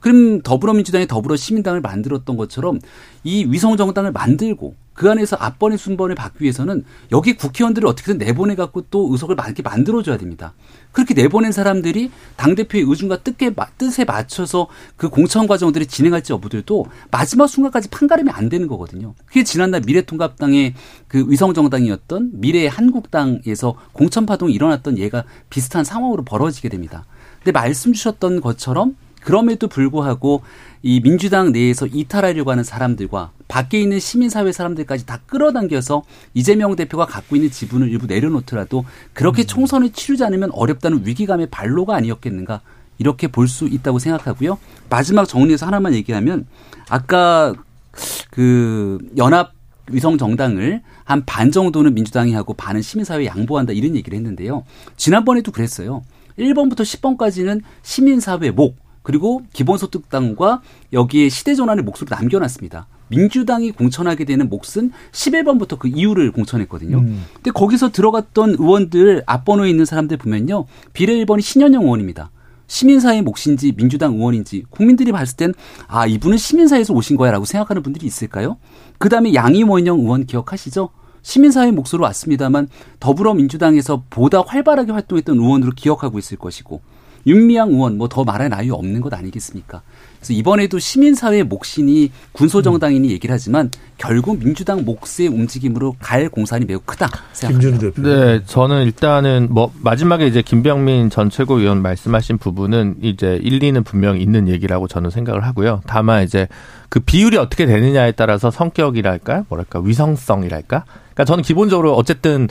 [0.00, 2.80] 그럼 더불어민주당이 더불어 시민당을 만들었던 것처럼
[3.22, 9.08] 이 위성정당을 만들고 그 안에서 앞번의 순번을 받기 위해서는 여기 국회의원들을 어떻게든 내보내 갖고 또
[9.10, 10.54] 의석을 많게 만들어줘야 됩니다.
[10.92, 17.88] 그렇게 내보낸 사람들이 당대표의 의중과 뜻에, 뜻에 맞춰서 그 공천 과정들이 진행할지 여부들도 마지막 순간까지
[17.88, 19.14] 판가름이 안 되는 거거든요.
[19.24, 20.74] 그게 지난날 미래통합당의
[21.08, 27.06] 그 위성정당이었던 미래 한국당에서 공천 파동이 일어났던 예가 비슷한 상황으로 벌어지게 됩니다.
[27.38, 30.42] 근데 말씀 주셨던 것처럼 그럼에도 불구하고
[30.82, 36.02] 이 민주당 내에서 이탈하려고 하는 사람들과 밖에 있는 시민사회 사람들까지 다 끌어당겨서
[36.34, 39.46] 이재명 대표가 갖고 있는 지분을 일부 내려놓더라도 그렇게 음.
[39.46, 42.60] 총선을 치르지 않으면 어렵다는 위기감의 발로가 아니었겠는가
[42.98, 44.58] 이렇게 볼 수 있다고 생각하고요.
[44.90, 46.46] 마지막 정리해서 하나만 얘기하면
[46.88, 47.54] 아까
[48.30, 49.52] 그 연합
[49.90, 54.64] 위성 정당을 한 반 정도는 민주당이 하고 반은 시민사회에 양보한다 이런 얘기를 했는데요.
[54.96, 56.02] 지난번에도 그랬어요.
[56.38, 60.62] 1번부터 10번까지는 시민사회 목 그리고 기본소득당과
[60.92, 62.86] 여기에 시대전환의 목소리를 남겨놨습니다.
[63.08, 66.98] 민주당이 공천하게 되는 몫은 11번부터 그 이유를 공천했거든요.
[66.98, 67.24] 음.
[67.34, 70.64] 근데 거기서 들어갔던 의원들 앞번호에 있는 사람들 보면요.
[70.92, 72.30] 비례 1번이 신현영 의원입니다.
[72.68, 75.52] 시민사회 몫인지 민주당 의원인지 국민들이 봤을 땐
[75.88, 78.56] 아, 이분은 시민사회에서 오신 거야 라고 생각하는 분들이 있을까요?
[78.96, 80.88] 그 다음에 양이원영 의원 기억하시죠?
[81.20, 86.80] 시민사회 목소리로 왔습니다만 더불어민주당에서 보다 활발하게 활동했던 의원으로 기억하고 있을 것이고
[87.26, 89.80] 윤미향 의원 뭐 더 말할 나위 없는 것 아니겠습니까?
[90.18, 97.08] 그래서 이번에도 시민사회 몫이니 군소정당이니 얘기를 하지만 결국 민주당 몫의 움직임으로 갈 공산이 매우 크다
[97.32, 97.78] 생각합니다.
[97.78, 98.02] 대표.
[98.02, 104.46] 네, 저는 일단은 뭐 마지막에 이제 김병민 전 최고위원 말씀하신 부분은 이제 일리는 분명히 있는
[104.48, 105.80] 얘기라고 저는 생각을 하고요.
[105.86, 106.46] 다만 이제
[106.88, 112.48] 그 비율이 어떻게 되느냐에 따라서 성격이랄까 뭐랄까 위성성이랄까 그러니까 저는 기본적으로 어쨌든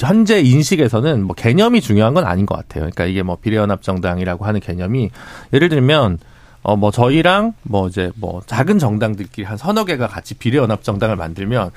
[0.00, 2.82] 현재 인식에서는 뭐 개념이 중요한 건 아닌 것 같아요.
[2.82, 5.10] 그러니까 이게 뭐 비례연합정당이라고 하는 개념이
[5.52, 6.18] 예를 들면
[6.62, 11.70] 어, 뭐, 저희랑, 뭐, 이제, 뭐, 작은 정당들끼리 한 서너 개가 같이 비례연합정당을 만들면,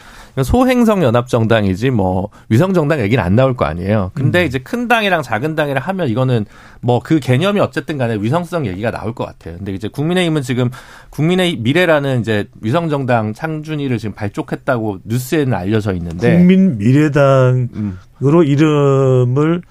[0.44, 4.12] 소행성 연합정당이지, 뭐, 위성정당 얘기는 안 나올 거 아니에요.
[4.14, 4.46] 근데 음.
[4.46, 6.46] 이제 큰 당이랑 작은 당이랑 하면 이거는,
[6.82, 9.56] 뭐, 그 개념이 어쨌든 간에 위성성 얘기가 나올 것 같아요.
[9.56, 10.70] 근데 이제 국민의힘은 지금,
[11.12, 16.38] 국민의 미래라는 이제 위성정당 창준이를 지금 발족했다고 뉴스에는 알려져 있는데.
[16.38, 17.98] 국민 미래당으로 음.
[18.46, 19.62] 이름을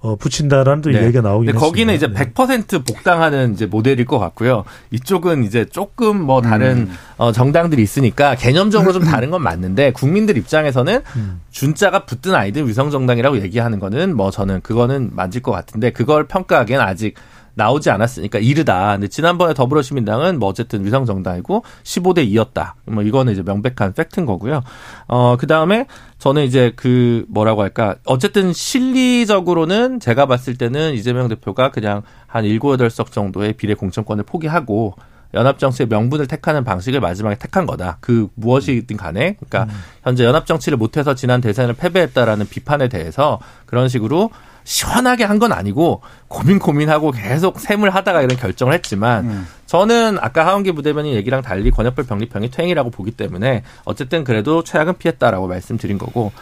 [0.00, 1.02] 어, 붙인다라는 또 네.
[1.02, 1.66] 얘기가 나오긴 했습니다.
[1.66, 4.64] 거기는 이제 100% 복당하는 이제 모델일 것 같고요.
[4.92, 6.92] 이쪽은 이제 조금 뭐 다른 음.
[7.16, 11.40] 어, 정당들이 있으니까 개념적으로 좀 다른 건 맞는데 국민들 입장에서는 음.
[11.50, 16.80] 준자가 붙든 아이들 위성 정당이라고 얘기하는 거는 뭐 저는 그거는 맞을 것 같은데 그걸 평가하기엔
[16.80, 17.14] 아직
[17.58, 18.92] 나오지 않았으니까 이르다.
[18.92, 22.72] 근데 지난번에 더불어시민당은 뭐 어쨌든 위성정당이고 15대 2였다.
[22.86, 24.62] 뭐 이거는 이제 명백한 팩트인 거고요.
[25.08, 25.86] 어, 그 다음에
[26.18, 27.96] 저는 이제 그 뭐라고 할까.
[28.06, 34.94] 어쨌든 실리적으로는 제가 봤을 때는 이재명 대표가 그냥 한 7, 8석 정도의 비례 공천권을 포기하고
[35.34, 37.98] 연합정치의 명분을 택하는 방식을 마지막에 택한 거다.
[38.00, 39.36] 그 무엇이든 간에.
[39.38, 39.80] 그러니까 음.
[40.02, 44.30] 현재 연합정치를 못해서 지난 대선을 패배했다라는 비판에 대해서 그런 식으로
[44.68, 49.46] 시원하게 한 건 아니고 고민 고민하고 계속 셈을 하다가 이런 결정을 했지만 음.
[49.66, 55.46] 저는 아까 하원기 부대변인 얘기랑 달리 권역별 병립형이 퇴행이라고 보기 때문에 어쨌든 그래도 최악은 피했다라고
[55.46, 56.32] 말씀드린 거고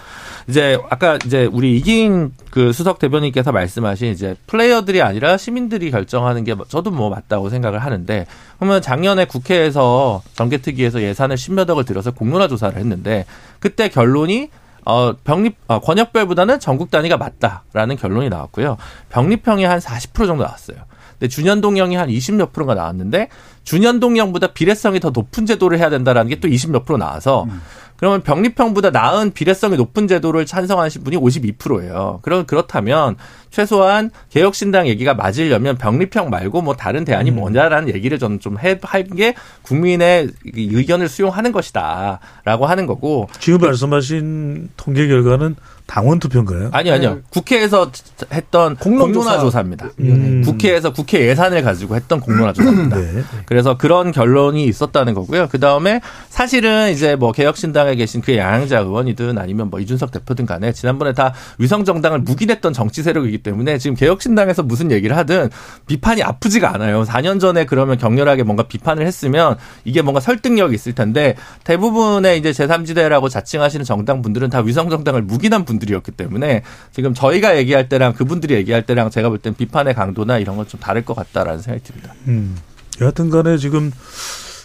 [0.48, 6.56] 이제 아까 이제 우리 이긴 그 수석 대변인께서 말씀하신 이제 플레이어들이 아니라 시민들이 결정하는 게
[6.68, 8.26] 저도 뭐 맞다고 생각을 하는데
[8.58, 13.24] 그러면 작년에 국회에서 정개특위에서 예산을 십몇 억을 들여서 공론화 조사를 했는데
[13.60, 14.50] 그때 결론이
[14.86, 18.76] 어, 병립, 어, 권역별보다는 전국 단위가 맞다라는 결론이 나왔고요.
[19.10, 20.76] 병립형이 한 40% 정도 나왔어요.
[21.18, 23.28] 근데 준연동형이 한 20몇 프로가 나왔는데
[23.64, 27.60] 준연동형보다 비례성이 더 높은 제도를 해야 된다라는 게 또 20몇 프로 나와서 음.
[27.96, 32.20] 그러면 병립형보다 나은 비례성이 높은 제도를 찬성하신 분이 52%예요.
[32.22, 33.16] 그럼 그렇다면
[33.50, 37.36] 최소한 개혁신당 얘기가 맞으려면 병립형 말고 뭐 다른 대안이 음.
[37.36, 43.28] 뭐냐라는 얘기를 저는 좀 해, 할 게 국민의 의견을 수용하는 것이다라고 하는 거고.
[43.38, 45.56] 지금 말씀하신 통계 결과는
[45.86, 46.70] 당원 투표인가요?
[46.72, 47.14] 아니요, 아니요.
[47.14, 47.20] 네.
[47.30, 47.90] 국회에서
[48.32, 49.88] 했던 공론화 조사 입니다.
[50.00, 50.42] 음.
[50.44, 52.96] 국회에서 국회 예산을 가지고 했던 공론화 조사입니다.
[52.96, 53.22] 네.
[53.46, 55.48] 그래서 그런 결론이 있었다는 거고요.
[55.48, 60.72] 그 다음에 사실은 이제 뭐 개혁신당에 계신 그 양양자 의원이든 아니면 뭐 이준석 대표든 간에
[60.72, 65.50] 지난번에 다 위성 정당을 묵인했던 정치 세력이기 때문에 지금 개혁신당에서 무슨 얘기를 하든
[65.86, 67.04] 비판이 아프지가 않아요.
[67.04, 73.30] 4년 전에 그러면 격렬하게 뭔가 비판을 했으면 이게 뭔가 설득력이 있을 텐데 대부분의 이제 제3지대라고
[73.30, 76.62] 자칭하시는 정당 분들은 다 위성 정당을 묵인한 분 들이었기 때문에
[76.92, 80.80] 지금 저희가 얘기할 때랑 그분들이 얘기할 때랑 제가 볼 땐 비판의 강도나 이런 건 좀
[80.80, 82.12] 다를 것 같다라는 생각이 듭니다.
[82.28, 82.56] 음.
[83.00, 83.92] 여하튼 간에 지금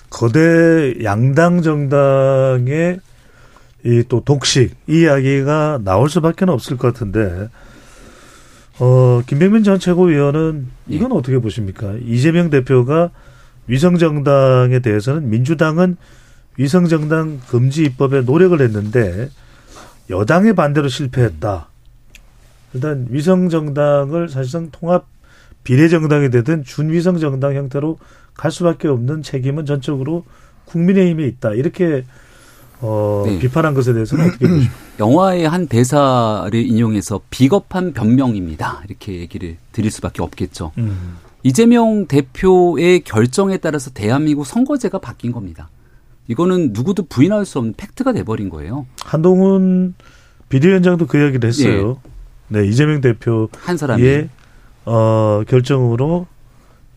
[0.10, 3.00] 거대 양당 정당의
[3.84, 7.50] 이 또 독식 이야기가 나올 수밖에 없을 것 같은데
[8.80, 10.96] 어, 김병민 전 최고위원은 예.
[10.96, 11.16] 이건 예.
[11.16, 11.96] 어떻게 보십니까?
[12.06, 13.10] 이재명 대표가
[13.68, 15.98] 위성 정당에 대해서는 민주당은
[16.58, 19.30] 위성 정당 금지 입법에 노력을 했는데
[20.12, 21.68] 여당의 반대로 실패했다.
[22.74, 25.06] 일단 위성 정당을 사실상 통합
[25.64, 27.98] 비례 정당이 되든 준위성 정당 형태로
[28.34, 30.26] 갈 수밖에 없는 책임은 전적으로
[30.66, 31.54] 국민의힘에 있다.
[31.54, 32.06] 이렇게
[32.80, 33.38] 어, 네.
[33.38, 34.74] 비판한 것에 대해서는 어떻게 보십니까?
[35.00, 38.82] 영화의 한 대사를 인용해서 비겁한 변명입니다.
[38.88, 40.72] 이렇게 얘기를 드릴 수밖에 없겠죠.
[40.80, 41.18] 음.
[41.44, 45.70] 이재명 대표의 결정에 따라서 대한민국 선거제가 바뀐 겁니다.
[46.32, 48.86] 이거는 누구도 부인할 수 없는 팩트가 돼버린 거예요.
[49.04, 49.96] 한동훈
[50.48, 52.00] 비대위원장도 그 이야기를 했어요.
[52.48, 54.30] 네, 네 이재명 대표 한 사람의
[54.86, 56.28] 어, 결정으로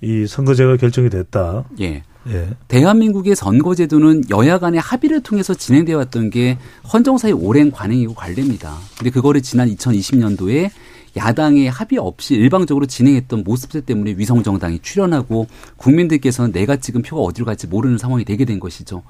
[0.00, 1.64] 이 선거제가 결정이 됐다.
[1.80, 2.04] 예.
[2.28, 2.50] 예.
[2.68, 6.56] 대한민국의 선거제도는 여야 간의 합의를 통해서 진행되어 왔던 게
[6.92, 8.76] 헌정사의 오랜 관행이고 관례입니다.
[8.96, 10.70] 근데 그거를 지난 2020년도에
[11.16, 15.46] 야당의 합의 없이 일방적으로 진행했던 모습들 때문에 위성 정당이 출연하고
[15.76, 19.02] 국민들께서는 내가 찍은 표가 어디로 갈지 모르는 상황이 되게 된 것이죠.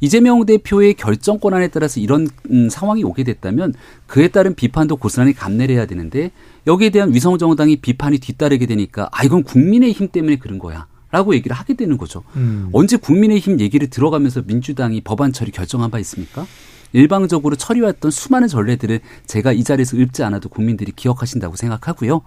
[0.00, 3.74] 이재명 대표의 결정 권한에 따라서 이런 음, 상황이 오게 됐다면
[4.06, 6.30] 그에 따른 비판도 고스란히 감내를 해야 되는데
[6.66, 10.86] 여기에 대한 위성 정당이 비판이 뒤따르게 되니까 아 이건 국민의힘 때문에 그런 거야.
[11.10, 12.24] 라고 얘기를 하게 되는 거죠.
[12.36, 12.70] 음.
[12.72, 16.46] 언제 국민의힘 얘기를 들어가면서 민주당이 법안 처리 결정한 바 있습니까?
[16.92, 22.22] 일방적으로 처리했던 수많은 전례들을 제가 이 자리에서 읊지 않아도 국민들이 기억하신다고 생각하고요.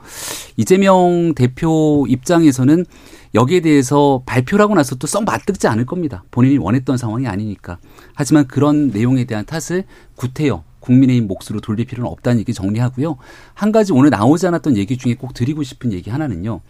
[0.58, 2.86] 이재명 대표 입장에서는
[3.34, 6.24] 여기에 대해서 발표를 하고 나서 또 썩 맞듣지 않을 겁니다.
[6.32, 7.78] 본인이 원했던 상황이 아니니까.
[8.16, 13.18] 하지만 그런 내용에 대한 탓을 구태여 국민의힘 몫으로 돌릴 필요는 없다는 얘기 정리하고요.
[13.54, 16.62] 한 가지 오늘 나오지 않았던 얘기 중에 꼭 드리고 싶은 얘기 하나는요.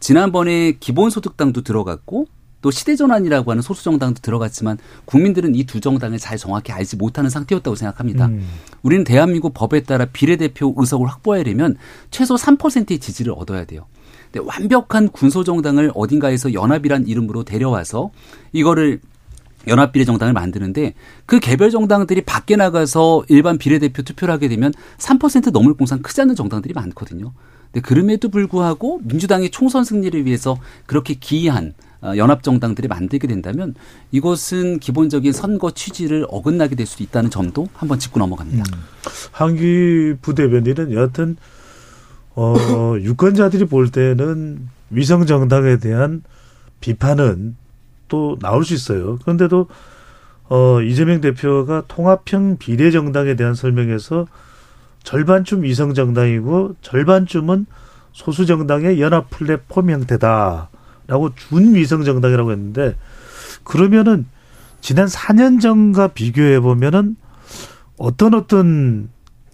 [0.00, 2.26] 지난번에 기본소득당도 들어갔고
[2.62, 8.26] 또 시대전환이라고 하는 소수정당도 들어갔지만 국민들은 이 두 정당을 잘 정확히 알지 못하는 상태였다고 생각합니다.
[8.26, 8.44] 음.
[8.82, 11.76] 우리는 대한민국 법에 따라 비례대표 의석을 확보하려면
[12.10, 13.86] 최소 3%의 지지를 얻어야 돼요.
[14.32, 18.10] 근데 완벽한 군소정당을 어딘가에서 연합이란 이름으로 데려와서
[18.52, 19.00] 이거를
[19.68, 20.94] 연합 비례정당을 만드는데
[21.26, 26.34] 그 개별 정당들이 밖에 나가서 일반 비례대표 투표를 하게 되면 3% 넘을 공산 크지 않은
[26.34, 27.32] 정당들이 많거든요.
[27.70, 33.74] 근데 그럼에도 불구하고 민주당의 총선 승리를 위해서 그렇게 기이한 어, 연합정당들이 만들게 된다면
[34.10, 38.64] 이것은 기본적인 선거 취지를 어긋나게 될 수도 있다는 점도 한번 짚고 넘어갑니다.
[38.74, 38.80] 음.
[39.32, 41.36] 한기 부대변인은 여하튼
[42.34, 42.54] 어,
[43.00, 46.22] 유권자들이 볼 때는 위성 정당에 대한
[46.80, 47.56] 비판은
[48.08, 49.18] 또 나올 수 있어요.
[49.18, 49.68] 그런데도
[50.48, 54.26] 어, 이재명 대표가 통합형 비례 정당에 대한 설명에서
[55.02, 57.66] 절반쯤 위성 정당이고 절반쯤은
[58.12, 60.68] 소수 정당의 연합 플랫폼 형태다
[61.10, 62.96] 라고 준위성 정당이라고 했는데
[63.64, 64.26] 그러면은
[64.80, 67.16] 지난 4년 전과 비교해 보면은
[67.98, 69.10] 어떤 어떤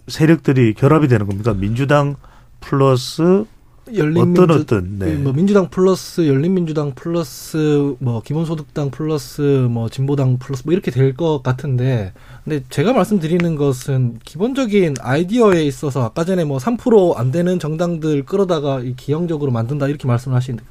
[0.07, 1.53] 세력들이 결합이 되는 겁니까?
[1.55, 2.15] 민주당
[2.61, 3.45] 플러스
[3.95, 5.15] 열린민주, 어떤 어떤 네.
[5.15, 11.41] 뭐 민주당 플러스 열린민주당 플러스 뭐 기본소득당 플러스 뭐 진보당 플러스 뭐 이렇게 될 것
[11.41, 18.81] 같은데 근데 제가 말씀드리는 것은 기본적인 아이디어에 있어서 아까 전에 뭐 3%안 되는 정당들 끌어다가
[18.81, 20.63] 이 기형적으로 만든다 이렇게 말씀을 하시는데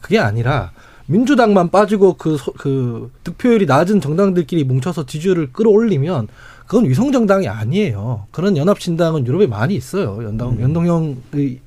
[0.00, 0.70] 그게 아니라
[1.06, 6.28] 민주당만 빠지고 그, 그 득표율이 낮은 정당들끼리 뭉쳐서 지지율을 끌어올리면
[6.66, 8.26] 그건 위성 정당이 아니에요.
[8.30, 10.18] 그런 연합 신당은 유럽에 많이 있어요.
[10.22, 10.60] 연당, 음.
[10.60, 11.60] 연동형의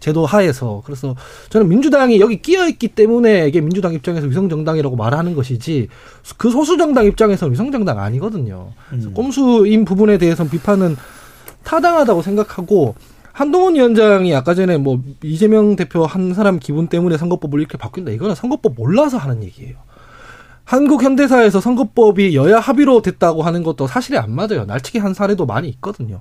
[0.00, 1.14] 제도 하에서 그래서
[1.50, 5.88] 저는 민주당이 여기 끼어 있기 때문에 이게 민주당 입장에서 위성 정당이라고 말하는 것이지
[6.36, 8.72] 그 소수 정당 입장에서는 위성 정당 아니거든요.
[8.92, 9.12] 음.
[9.14, 10.96] 꼼수인 부분에 대해서는 비판은
[11.64, 12.94] 타당하다고 생각하고
[13.32, 18.10] 한동훈 위원장이 아까 전에 뭐 이재명 대표 한 사람 기분 때문에 선거법을 이렇게 바뀐다.
[18.10, 19.76] 이거는 선거법 몰라서 하는 얘기예요.
[20.68, 24.66] 한국 현대사에서 선거법이 여야 합의로 됐다고 하는 것도 사실이 안 맞아요.
[24.66, 26.20] 날치기 한 사례도 많이 있거든요.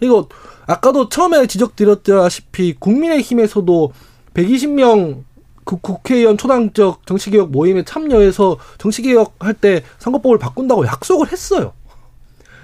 [0.00, 0.28] 이거
[0.66, 3.92] 아까도 처음에 지적드렸다시피 국민의힘에서도
[4.34, 5.22] 120명
[5.64, 11.72] 그 국회의원 초당적 정치개혁 모임에 참여해서 정치개혁 할 때 선거법을 바꾼다고 약속을 했어요.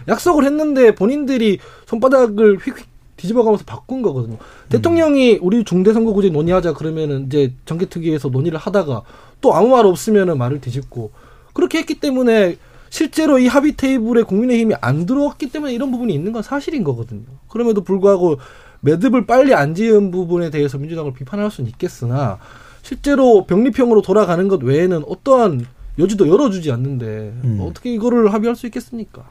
[0.08, 4.34] 약속을 했는데 본인들이 손바닥을 휙휙 뒤집어가면서 바꾼 거거든요.
[4.34, 4.68] 음.
[4.68, 9.00] 대통령이 우리 중대선거구제 논의하자 그러면은 이제 정개특위에서 논의를 하다가
[9.40, 11.21] 또 아무 말 없으면은 말을 뒤집고
[11.52, 12.56] 그렇게 했기 때문에
[12.90, 17.24] 실제로 이 합의 테이블에 국민의힘이 안 들어왔기 때문에 이런 부분이 있는 건 사실인 거거든요.
[17.48, 18.38] 그럼에도 불구하고
[18.80, 22.38] 매듭을 빨리 안 지은 부분에 대해서 민주당을 비판할 수는 있겠으나
[22.82, 25.64] 실제로 병립형으로 돌아가는 것 외에는 어떠한
[25.98, 27.58] 여지도 열어주지 않는데 음.
[27.62, 29.24] 어떻게 이거를 합의할 수 있겠습니까?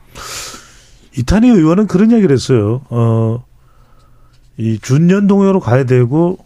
[1.18, 2.82] 이탄희 의원은 그런 이야기를 했어요.
[2.90, 3.44] 어,
[4.58, 6.38] 이 준연동형으로 가야 되고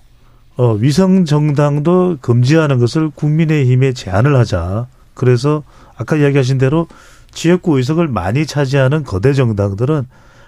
[0.57, 4.87] 어, 위성 정당도 금지하는 것을 국민의힘에 제안을 하자.
[5.15, 5.63] 그래서
[5.97, 6.87] 아까 이야기하신 대로
[7.31, 10.07] 지역구 의석을 많이 차지하는 거대 정당들은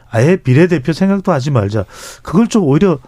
[0.10, 1.86] 아예 비례대표 생각도 하지 말자.
[2.22, 3.00] 그걸 좀 오히려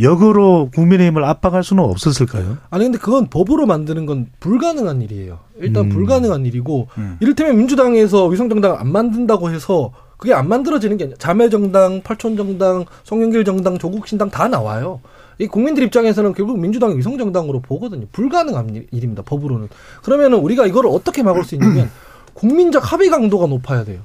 [0.00, 2.56] 역으로 국민의힘을 압박할 수는 없었을까요?
[2.70, 5.38] 아니 근데 그건 법으로 만드는 건 불가능한 일이에요.
[5.58, 5.88] 일단 음.
[5.90, 7.18] 불가능한 일이고 음.
[7.20, 13.76] 이를테면 민주당에서 위성정당 안 만든다고 해서 그게 안 만들어지는 게 아니라 자매정당, 팔촌정당, 송영길 정당,
[13.78, 15.00] 조국신당 다 나와요.
[15.42, 18.06] 이 국민들 입장에서는 결국 민주당이 위성 정당으로 보거든요.
[18.12, 19.22] 불가능한 일입니다.
[19.22, 19.68] 법으로는.
[20.02, 21.90] 그러면은 우리가 이걸 어떻게 막을 수 있냐면
[22.32, 24.00] 국민적 합의 강도가 높아야 돼요.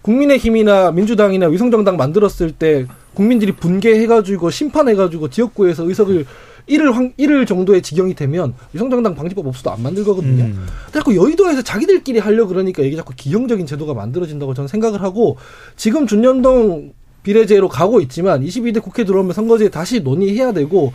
[0.00, 6.24] 국민의힘이나 민주당이나 위성정당 만들었을 때 국민들이 분개해가지고 심판해가지고 지역구에서 의석을
[6.68, 10.44] 일을 황, 일을 정도의 지경이 되면 위성정당 방지법 없어도 안 만들거든요.
[10.44, 10.66] 음.
[10.92, 15.36] 자꾸 여의도에서 자기들끼리 하려 그러니까 이게 자꾸 기형적인 제도가 만들어진다고 저는 생각을 하고
[15.76, 20.92] 지금 준연동 비례제로 가고 있지만 22대 국회 들어오면 선거제 다시 논의해야 되고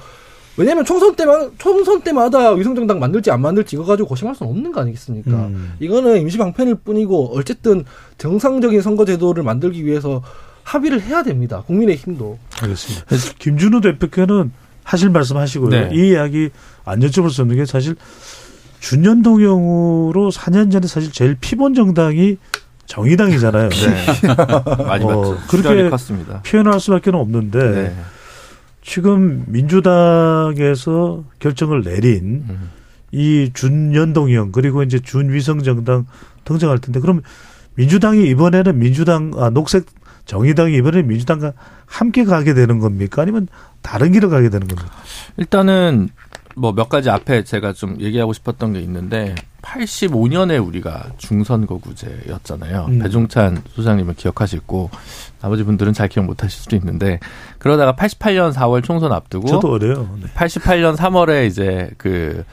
[0.55, 4.81] 왜냐하면 총선 때만 총선 때마다 위성정당 만들지 안 만들지 이거 가지고 고심할 수는 없는 거
[4.81, 5.31] 아니겠습니까?
[5.31, 5.73] 음.
[5.79, 7.85] 이거는 임시 방편일 뿐이고 어쨌든
[8.17, 10.21] 정상적인 선거제도를 만들기 위해서
[10.63, 11.63] 합의를 해야 됩니다.
[11.65, 12.37] 국민의 힘도.
[12.61, 13.05] 알겠습니다.
[13.39, 14.51] 김준우 대표께는
[14.83, 15.69] 하실 말씀 하시고요.
[15.69, 15.89] 네.
[15.93, 16.49] 이 이야기
[16.85, 17.95] 안 여쭤볼 수 없는 게 사실
[18.79, 22.37] 준연동형으로 4년 전에 사실 제일 피본 정당이
[22.85, 23.69] 정의당이잖아요.
[23.69, 24.05] 네.
[24.85, 26.41] 많이 어, 그렇게 컸습니다.
[26.43, 27.95] 표현할 수밖에 없는데 네.
[28.81, 32.69] 지금 민주당에서 결정을 내린 음.
[33.11, 36.05] 이 준연동형 그리고 이제 준위성 정당
[36.45, 37.21] 등장할 텐데 그럼
[37.75, 39.85] 민주당이 이번에는 민주당 아, 녹색
[40.25, 41.53] 정의당이 이번에 민주당과
[41.85, 43.21] 함께 가게 되는 겁니까?
[43.21, 43.47] 아니면
[43.81, 44.91] 다른 길을 가게 되는 겁니까?
[45.37, 46.09] 일단은
[46.55, 52.85] 뭐 몇 가지 앞에 제가 좀 얘기하고 싶었던 게 있는데 85년에 우리가 중선거구제였잖아요.
[52.89, 52.99] 음.
[52.99, 54.89] 배종찬 소장님은 기억하시고
[55.41, 57.19] 나머지 분들은 잘 기억 못 하실 수도 있는데
[57.57, 60.09] 그러다가 88년 4월 총선 앞두고 저도 어려요.
[60.21, 60.27] 네.
[60.35, 62.43] 88년 3월에 이제 그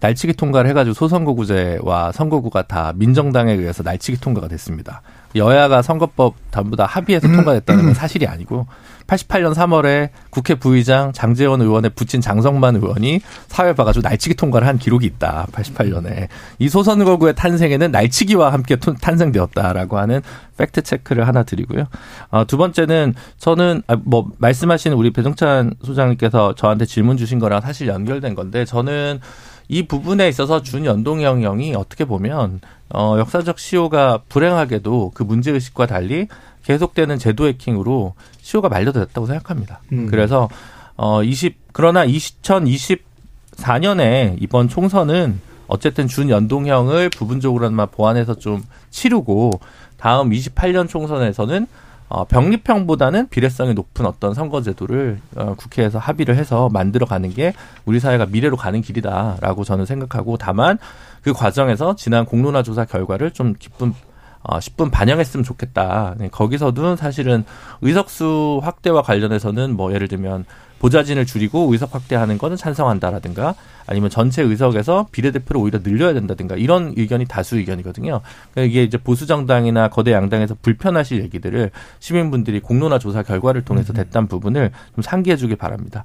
[0.00, 5.02] 날치기 통과를 해가지고 소선거구제와 선거구가 다 민정당에 의해서 날치기 통과가 됐습니다.
[5.36, 7.36] 여야가 선거법 전부 다 합의해서 음.
[7.36, 8.66] 통과됐다는 건 사실이 아니고
[9.10, 15.04] 88년 3월에 국회 부의장 장재원 의원의 부친 장성만 의원이 사회 봐가지고 날치기 통과를 한 기록이
[15.06, 15.48] 있다.
[15.52, 16.28] 88년에
[16.60, 20.22] 이 소선거구의 탄생에는 날치기와 함께 탄생되었다라고 하는
[20.56, 21.86] 팩트 체크를 하나 드리고요.
[22.30, 27.88] 어, 두 번째는 저는 아, 뭐 말씀하신 우리 배종찬 소장님께서 저한테 질문 주신 거랑 사실
[27.88, 29.20] 연결된 건데 저는
[29.68, 32.60] 이 부분에 있어서 준연동형 형이 어떻게 보면
[32.92, 36.26] 어, 역사적 시효가 불행하게도 그 문제의식과 달리
[36.64, 39.80] 계속되는 제도 해킹으로 시효가 만료됐다고 생각합니다.
[39.92, 40.06] 음.
[40.06, 40.48] 그래서
[40.96, 49.52] 어, 20, 그러나 2024년에 이번 총선은 어쨌든 준연동형을 부분적으로나마 보완해서 좀 치르고
[49.96, 51.66] 다음 28년 총선에서는
[52.08, 58.56] 어, 병립형보다는 비례성이 높은 어떤 선거제도를 어, 국회에서 합의를 해서 만들어가는 게 우리 사회가 미래로
[58.56, 60.76] 가는 길이다라고 저는 생각하고 다만
[61.22, 63.94] 그 과정에서 지난 공론화 조사 결과를 좀 기쁜
[64.42, 66.14] 어, 10분 반영했으면 좋겠다.
[66.18, 67.44] 네, 거기서도 사실은
[67.82, 70.46] 의석수 확대와 관련해서는 뭐 예를 들면
[70.80, 73.54] 보좌진을 줄이고 의석 확대하는 거는 찬성한다라든가
[73.86, 78.22] 아니면 전체 의석에서 비례대표를 오히려 늘려야 된다든가 이런 의견이 다수 의견이거든요.
[78.52, 83.96] 그러니까 이게 이제 보수 정당이나 거대 양당에서 불편하실 얘기들을 시민분들이 공론화 조사 결과를 통해서 음.
[83.96, 86.02] 됐단 부분을 좀 상기해 주길 바랍니다.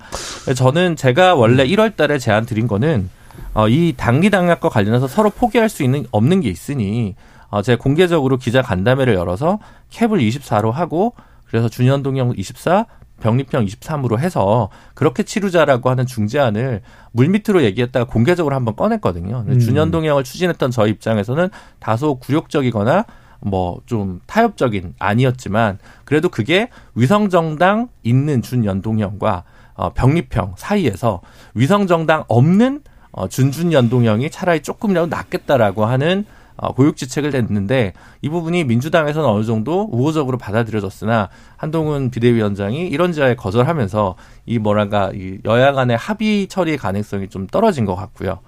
[0.56, 1.96] 저는 제가 원래 1월 음.
[1.96, 3.10] 달에 제안 드린 거는
[3.54, 7.16] 어, 이 단기 당락과 관련해서 서로 포기할 수 있는 없는 게 있으니
[7.50, 11.14] 어, 제가 공개적으로 기자 간담회를 열어서 캡을 24로 하고
[11.48, 12.86] 그래서 준현동형 24,
[13.22, 16.82] 병립형 23으로 해서 그렇게 치르자라고 하는 중재안을
[17.14, 19.46] 물밑으로 얘기했다가 공개적으로 한번 꺼냈거든요.
[19.48, 19.60] 음.
[19.60, 23.06] 준현동형을 추진했던 저희 입장에서는 다소 굴욕적이거나
[23.42, 29.44] 뭐 좀 타협적인 아니었지만 그래도 그게 위성정당 있는 준연동형과
[29.76, 31.22] 어, 병립형 사이에서
[31.54, 32.82] 위성정당 없는
[33.12, 40.38] 어, 준준연동형이 차라리 조금이라도 낫겠다라고 하는 어, 고육지책을 냈는데 이 부분이 민주당에서는 어느 정도 우호적으로
[40.38, 44.16] 받아들여졌으나 한동훈 비대위원장이 이런 지하에 거절하면서
[44.46, 48.40] 이 뭐랄까 이 여야 간의 합의 처리 가능성이 좀 떨어진 것 같고요.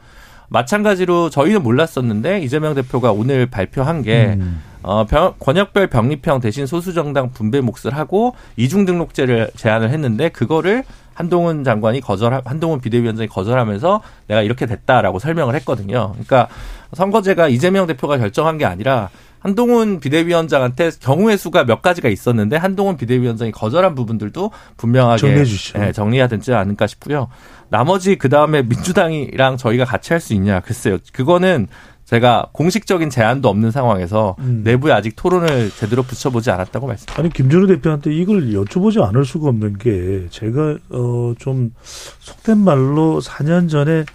[0.50, 4.62] 마찬가지로 저희는 몰랐었는데 이재명 대표가 오늘 발표한 게 음.
[4.82, 11.64] 어, 병, 권역별 병립형 대신 소수정당 분배 몫을 하고 이중 등록제를 제안을 했는데 그거를 한동훈
[11.64, 16.12] 장관이 거절, 한동훈 비대위원장이 거절하면서 내가 이렇게 됐다라고 설명을 했거든요.
[16.12, 16.48] 그러니까
[16.94, 23.52] 선거제가 이재명 대표가 결정한 게 아니라 한동훈 비대위원장한테 경우의 수가 몇 가지가 있었는데 한동훈 비대위원장이
[23.52, 25.80] 거절한 부분들도 분명하게 정리해 주시죠.
[25.80, 27.28] 네, 정리해야 되지 않을까 싶고요.
[27.70, 30.98] 나머지 그 다음에 민주당이랑 저희가 같이 할 수 있냐 글쎄요.
[31.14, 31.68] 그거는
[32.06, 34.62] 제가 공식적인 제안도 없는 상황에서 음.
[34.64, 37.20] 내부에 아직 토론을 제대로 붙여보지 않았다고 말씀드립니다.
[37.22, 41.74] 아니 김준호 대표한테 이걸 여쭤보지 않을 수가 없는 게 제가 어 좀
[42.22, 44.06] 속된 말로 4년 전에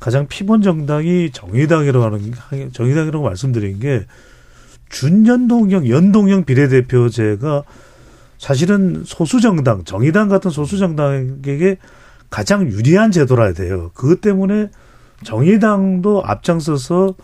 [0.00, 2.32] 가장 피본 정당이 정의당이라고 하는
[2.72, 4.06] 정의당이라고 말씀드린 게
[4.88, 7.62] 준연동형 연동형 비례대표제가
[8.38, 11.76] 사실은 소수 정당 정의당 같은 소수 정당에게
[12.30, 13.90] 가장 유리한 제도라 돼요.
[13.94, 14.70] 그것 때문에
[15.22, 17.14] 정의당도 앞장서서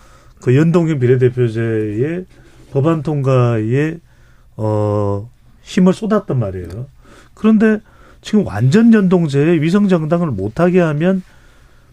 [0.42, 2.26] 그 연동형 비례대표제의
[2.72, 3.98] 법안 통과에
[4.58, 5.30] 어
[5.62, 6.86] 힘을 쏟았단 말이에요.
[7.32, 7.80] 그런데
[8.20, 11.22] 지금 완전 연동제에 위성 정당을 못하게 하면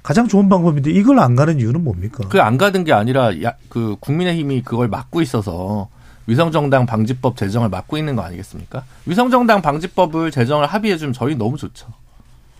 [0.03, 2.27] 가장 좋은 방법인데 이걸 안 가는 이유는 뭡니까?
[2.27, 5.87] 그 안 가는 게 아니라 야, 그 국민의힘이 그걸 막고 있어서
[6.27, 8.83] 위성정당 방지법 제정을 막고 있는 거 아니겠습니까?
[9.05, 11.87] 위성정당 방지법을 제정을 합의해 주면 저희 너무 좋죠.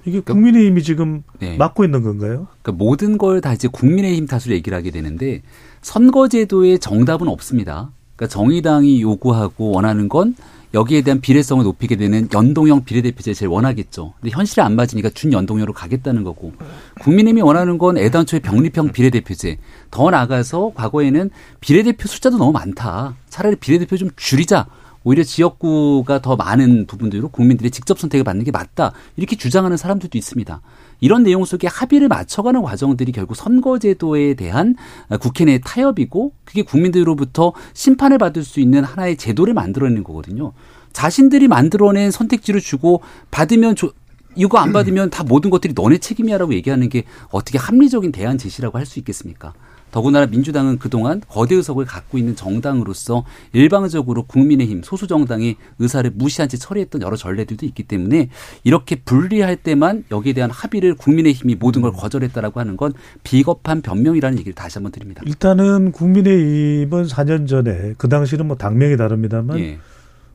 [0.05, 1.55] 이게 그러니까 국민의힘이 지금 네.
[1.57, 2.47] 막고 있는 건가요?
[2.61, 5.41] 그러니까 모든 걸 다 이제 국민의힘 탓으로 얘기를 하게 되는데
[5.81, 7.91] 선거제도의 정답은 없습니다.
[8.15, 10.35] 그러니까 정의당이 요구하고 원하는 건
[10.74, 14.13] 여기에 대한 비례성을 높이게 되는 연동형 비례대표제 제일 원하겠죠.
[14.19, 16.53] 근데 현실에 안 맞으니까 준연동형으로 가겠다는 거고.
[16.99, 19.59] 국민의힘이 원하는 건 애당초에 병립형 비례대표제.
[19.91, 23.15] 더 나아가서 과거에는 비례대표 숫자도 너무 많다.
[23.30, 24.67] 차라리 비례대표 좀 줄이자.
[25.03, 28.93] 오히려 지역구가 더 많은 부분들로 국민들이 직접 선택을 받는 게 맞다.
[29.17, 30.61] 이렇게 주장하는 사람들도 있습니다.
[31.03, 34.75] 이런 내용 속에 합의를 맞춰가는 과정들이 결국 선거제도에 대한
[35.19, 40.53] 국회 내 타협이고 그게 국민들로부터 심판을 받을 수 있는 하나의 제도를 만들어내는 거거든요.
[40.93, 43.01] 자신들이 만들어낸 선택지를 주고
[43.31, 43.91] 받으면 조,
[44.35, 48.85] 이거 안 받으면 다 모든 것들이 너네 책임이야라고 얘기하는 게 어떻게 합리적인 대안 제시라고 할
[48.85, 49.53] 수 있겠습니까?
[49.93, 56.57] 더군다나 민주당은 그동안 거대 의석을 갖고 있는 정당으로서 일방적으로 국민의힘 소수 정당의 의사를 무시한 채
[56.57, 58.29] 처리했던 여러 전례들도 있기 때문에
[58.63, 64.55] 이렇게 분리할 때만 여기에 대한 합의를 국민의힘이 모든 걸 거절했다라고 하는 건 비겁한 변명이라는 얘기를
[64.55, 65.21] 다시 한번 드립니다.
[65.27, 69.77] 일단은 국민의힘은 4년 전에 그 당시는 뭐 당명이 다릅니다만 예.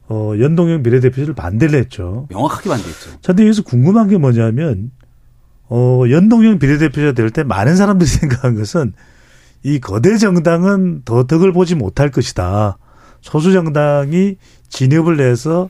[0.08, 2.28] 어, 연동형 비례대표제를 반대를 했죠.
[2.30, 3.10] 명확하게 반대했죠.
[3.24, 4.92] 그런데 여기서 궁금한 게 뭐냐면
[5.68, 8.92] 어, 연동형 비례대표자 될때 많은 사람들이 생각한 것은
[9.62, 12.78] 이 거대 정당은 더 덕을 보지 못할 것이다.
[13.20, 14.36] 소수 정당이
[14.68, 15.68] 진입을 해서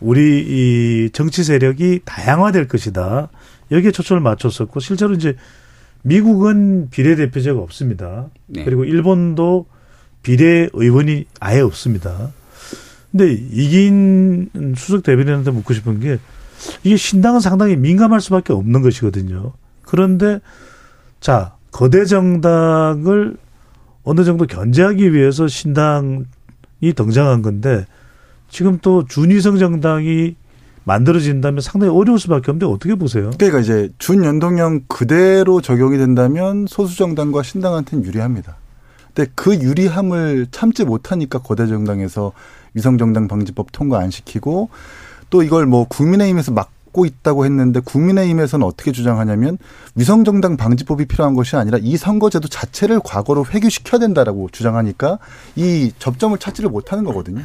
[0.00, 3.28] 우리 이 정치 세력이 다양화될 것이다.
[3.70, 5.36] 여기에 초점을 맞췄었고 실제로 이제
[6.02, 8.28] 미국은 비례대표제가 없습니다.
[8.46, 8.64] 네.
[8.64, 9.66] 그리고 일본도
[10.22, 12.32] 비례 의원이 아예 없습니다.
[13.10, 16.18] 근데 이긴 수석 대변인한테 묻고 싶은 게
[16.84, 19.52] 이게 신당은 상당히 민감할 수밖에 없는 것이거든요.
[19.82, 20.40] 그런데
[21.20, 23.36] 자 거대 정당을
[24.04, 26.24] 어느 정도 견제하기 위해서 신당이
[26.94, 27.86] 등장한 건데
[28.48, 30.36] 지금 또 준위성 정당이
[30.84, 33.30] 만들어진다면 상당히 어려울 수밖에 없는데 어떻게 보세요?
[33.38, 38.56] 그러니까 이제 준연동형 그대로 적용이 된다면 소수 정당과 신당한테는 유리합니다.
[39.14, 42.32] 근데 그 유리함을 참지 못하니까 거대 정당에서
[42.74, 44.70] 위성 정당 방지법 통과 안 시키고
[45.28, 49.58] 또 이걸 뭐 국민의힘에서 막 고 있다고 했는데 국민의힘에서는 어떻게 주장하냐면
[49.94, 55.18] 위성정당 방지법이 필요한 것이 아니라 이 선거제도 자체를 과거로 회귀시켜야 된다라고 주장하니까
[55.56, 57.42] 이 접점을 찾지를 못하는 거거든요.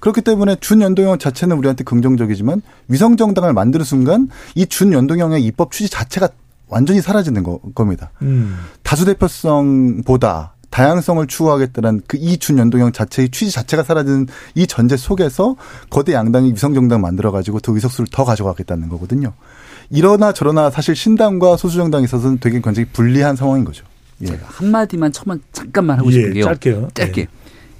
[0.00, 6.28] 그렇기 때문에 준연동형 자체는 우리한테 긍정적이지만 위성정당을 만드는 순간 이 준연동형의 입법 취지 자체가
[6.68, 8.10] 완전히 사라지는 거, 겁니다.
[8.22, 8.58] 음.
[8.82, 15.54] 다수대표성보다 다양성을 추구하겠다는 그 이 준 연동형 자체의 취지 자체가 사라지는 이 전제 속에서
[15.88, 19.32] 거대 양당이 위성정당 만들어가지고 그 의석수를 더 가져가겠다는 거거든요.
[19.90, 23.84] 이러나 저러나 사실 신당과 소수정당에 있어서는 되게 굉장히 불리한 상황인 거죠.
[24.22, 24.26] 예.
[24.26, 26.44] 제가 한마디만 처만 잠깐만 하고 싶은 예, 게요.
[26.44, 26.88] 짧게요.
[26.94, 27.20] 짧게.
[27.20, 27.26] 예.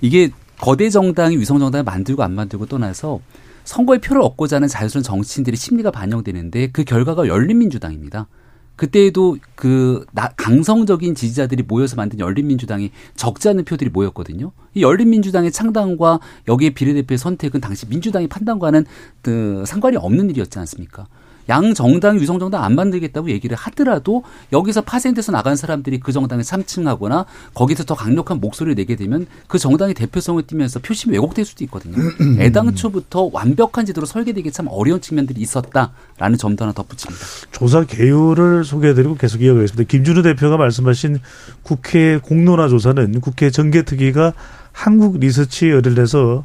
[0.01, 0.31] 이게
[0.61, 3.19] 거대 정당이 위성 정당을 만들고 안 만들고 떠나서
[3.65, 8.29] 선거에 표를 얻고자 하는 자유스러운 정치인들의 심리가 반영되는데 그 결과가 열린민주당입니다.
[8.77, 10.05] 그때에도 그
[10.37, 14.53] 강성적인 지지자들이 모여서 만든 열린민주당이 적지 않은 표들이 모였거든요.
[14.75, 18.85] 이 열린민주당의 창당과 여기에 비례대표의 선택은 당시 민주당의 판단과는
[19.23, 21.07] 그 상관이 없는 일이었지 않습니까?
[21.49, 24.23] 양 정당 위성 정당 안 만들겠다고 얘기를 하더라도
[24.53, 29.95] 여기서 파생돼서 나간 사람들이 그 정당에 참칭하거나 거기서 더 강력한 목소리를 내게 되면 그 정당의
[29.95, 31.97] 대표성을 띠면서 표심이 왜곡될 수도 있거든요.
[32.39, 37.25] 애당초부터 완벽한 제도로 설계되기 참 어려운 측면들이 있었다라는 점도 하나 덧붙입니다.
[37.53, 39.89] 조사 개요를 소개해드리고 계속 이어가겠습니다.
[39.89, 41.19] 김준우 대표가 말씀하신
[41.63, 44.33] 국회 공론화 조사는 국회 정개특위가
[44.73, 46.45] 한국 리서치 의뢰해서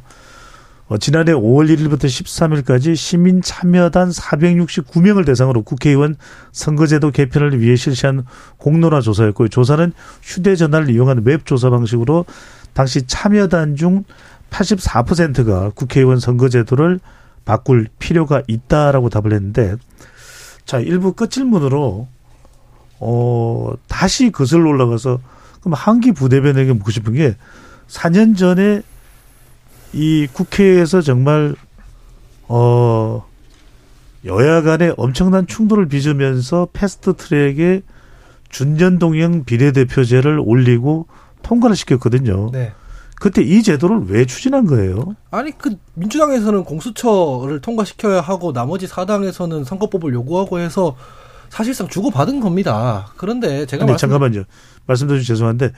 [0.98, 6.16] 지난해 5월 1일부터 13일까지 시민 참여단 469명을 대상으로 국회의원
[6.50, 8.24] 선거제도 개편을 위해 실시한
[8.56, 12.24] 공론화 조사였고 조사는 휴대전화를 이용한 웹 조사 방식으로
[12.72, 14.02] 당시 참여단 중
[14.50, 16.98] 84%가 국회의원 선거제도를
[17.44, 19.76] 바꿀 필요가 있다라고 답을 했는데
[20.64, 22.08] 자 일부 끝질문으로
[22.98, 25.20] 어 다시 거슬러 올라가서
[25.60, 27.36] 그럼 한기 부대변에게 묻고 싶은 게
[27.86, 28.82] 4년 전에
[29.92, 31.54] 이 국회에서 정말
[32.48, 33.24] 어
[34.24, 37.82] 여야 간에 엄청난 충돌을 빚으면서 패스트 트랙에
[38.50, 41.06] 준전동형 비례대표제를 올리고
[41.42, 42.50] 통과를 시켰거든요.
[42.52, 42.72] 네.
[43.20, 45.14] 그때 이 제도를 왜 추진한 거예요?
[45.30, 50.96] 아니 그 민주당에서는 공수처를 통과시켜야 하고 나머지 사당에서는 선거법을 요구하고 해서
[51.50, 53.12] 사실상 주고받은 겁니다.
[53.16, 54.08] 그런데 제가 아니, 말씀...
[54.08, 54.44] 잠깐만요.
[54.86, 55.72] 말씀드려 죄송한데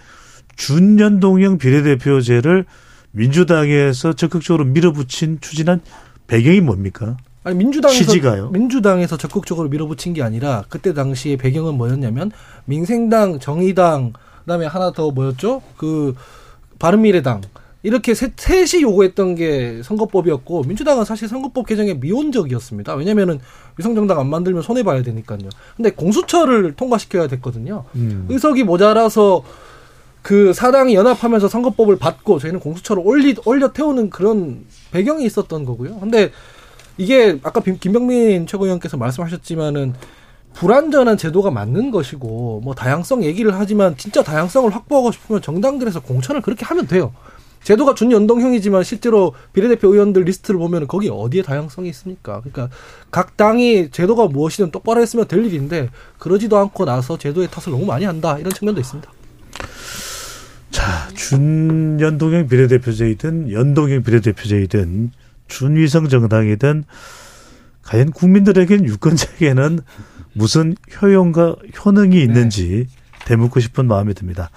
[0.56, 2.64] 준연동형 비례대표제를
[3.12, 5.80] 민주당에서 적극적으로 밀어붙인 추진한
[6.26, 7.16] 배경이 뭡니까?
[7.44, 8.50] 아니 민주당에서 취지가요?
[8.50, 12.30] 민주당에서 적극적으로 밀어붙인 게 아니라 그때 당시의 배경은 뭐였냐면
[12.64, 15.62] 민생당, 정의당, 그다음에 하나 더 뭐였죠?
[15.76, 16.14] 그
[16.78, 17.42] 바른미래당
[17.84, 22.94] 이렇게 셋, 셋이 요구했던 게 선거법이었고 민주당은 사실 선거법 개정에 미온적이었습니다.
[22.94, 23.40] 왜냐면은
[23.76, 25.48] 위성정당 안 만들면 손해 봐야 되니까요.
[25.76, 27.84] 근데 공수처를 통과시켜야 됐거든요.
[27.96, 28.26] 음.
[28.28, 29.42] 의석이 모자라서
[30.22, 35.98] 그 사당이 연합하면서 선거법을 받고 저희는 공수처를 올리 올려 태우는 그런 배경이 있었던 거고요.
[35.98, 36.30] 근데
[36.96, 39.94] 이게 아까 김병민 최고위원께서 말씀하셨지만은
[40.54, 46.64] 불완전한 제도가 맞는 것이고 뭐 다양성 얘기를 하지만 진짜 다양성을 확보하고 싶으면 정당들에서 공천을 그렇게
[46.66, 47.12] 하면 돼요.
[47.64, 52.40] 제도가 준연동형이지만 실제로 비례대표 의원들 리스트를 보면 거기 어디에 다양성이 있습니까?
[52.40, 52.68] 그러니까
[53.10, 58.04] 각 당이 제도가 무엇이든 똑바로 했으면 될 일인데 그러지도 않고 나서 제도의 탓을 너무 많이
[58.04, 59.10] 한다 이런 측면도 있습니다.
[60.72, 65.12] 자, 준연동형 비례대표제이든 연동형 비례대표제이든
[65.46, 66.84] 준위성 정당이든
[67.82, 69.80] 과연 국민들에겐 유권자에게는
[70.32, 73.02] 무슨 효용과 효능이 있는지 네.
[73.26, 74.50] 되묻고 싶은 마음이 듭니다.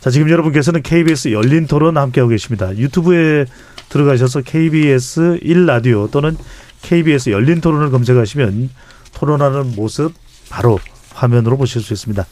[0.00, 2.76] 자, 지금 여러분께서는 KBS 열린 토론 함께하고 계십니다.
[2.76, 3.46] 유튜브에
[3.88, 6.36] 들어가셔서 KBS 1라디오 또는
[6.82, 8.70] KBS 열린 토론을 검색하시면
[9.14, 10.12] 토론하는 모습
[10.50, 10.78] 바로
[11.14, 12.26] 화면으로 보실 수 있습니다.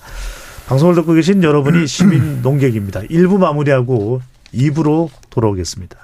[0.69, 3.01] 방송을 듣고 계신 여러분이 시민 농객입니다.
[3.03, 4.21] 1부 마무리하고
[4.55, 5.99] 2부로 돌아오겠습니다.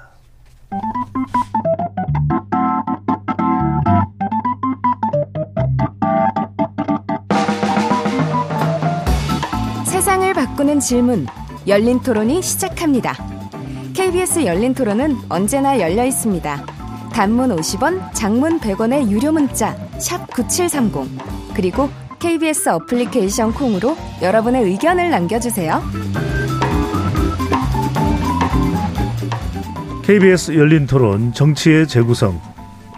[9.85, 11.25] 세상을 바꾸는 질문
[11.67, 13.13] 열린 토론이 시작합니다.
[13.93, 16.65] KBS 열린 토론은 언제나 열려 있습니다.
[17.11, 21.89] 단문 50원, 장문 100원의 유료 문자 샵9730 그리고
[22.19, 25.81] KBS 어플리케이션 콩으로 여러분의 의견을 남겨주세요.
[30.03, 32.41] KBS 열린 토론 정치의 재구성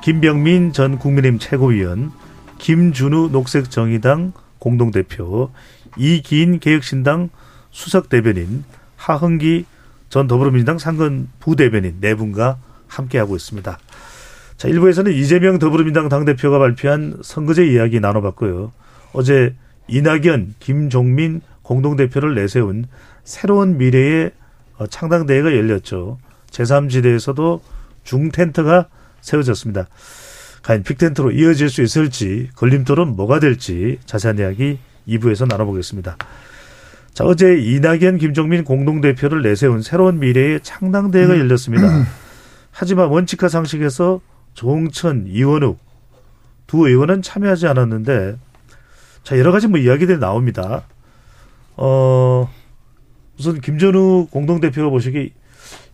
[0.04, 2.12] 김병민 전 국민의힘 최고위원
[2.58, 5.52] 김준우 녹색정의당 공동대표
[5.98, 7.30] 이기인 개혁신당
[7.70, 8.64] 수석대변인
[8.96, 9.66] 하흥기
[10.10, 12.58] 전 더불어민주당 상근 부대변인 네 분과
[12.88, 13.78] 함께하고 있습니다.
[14.58, 18.72] 자, 일부에서는 이재명 더불어민주당 당대표가 발표한 선거제 이야기 나눠봤고요.
[19.14, 19.56] 어제
[19.88, 22.86] 이낙연, 김종민 공동대표를 내세운
[23.24, 24.32] 새로운 미래의
[24.78, 26.18] 어, 창당대회가 열렸죠.
[26.50, 27.62] 제3지대에서도
[28.04, 28.88] 중텐트가
[29.22, 29.88] 세워졌습니다.
[30.64, 36.18] 과연 빅텐트로 이어질 수 있을지 걸림돌은 뭐가 될지 자세한 이야기 2부에서 나눠보겠습니다.
[37.14, 42.06] 자, 어제 이낙연, 김종민 공동대표를 내세운 새로운 미래의 창당대회가 열렸습니다.
[42.72, 44.22] 하지만 원칙과 상식에서
[44.54, 45.78] 조홍천, 이원욱
[46.68, 48.38] 두 의원은 참여하지 않았는데
[49.24, 50.84] 자, 여러 가지 뭐 이야기들이 나옵니다.
[51.78, 52.50] 어,
[53.40, 55.34] 우선 김전우 공동대표가 보시기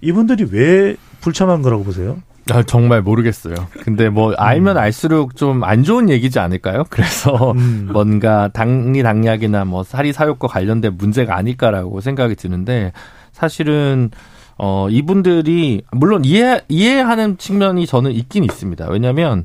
[0.01, 2.17] 이분들이 왜 불참한 거라고 보세요?
[2.49, 3.55] 아, 정말 모르겠어요.
[3.83, 4.81] 근데 뭐 알면 음.
[4.81, 6.85] 알수록 좀 안 좋은 얘기지 않을까요?
[6.89, 7.89] 그래서 음.
[7.91, 12.93] 뭔가 당리 당약이나 뭐 사리 사욕과 관련된 문제가 아닐까라고 생각이 드는데
[13.33, 14.11] 사실은
[14.57, 18.87] 어 이분들이 물론 이해 이해하는 측면이 저는 있긴 있습니다.
[18.89, 19.43] 왜냐하면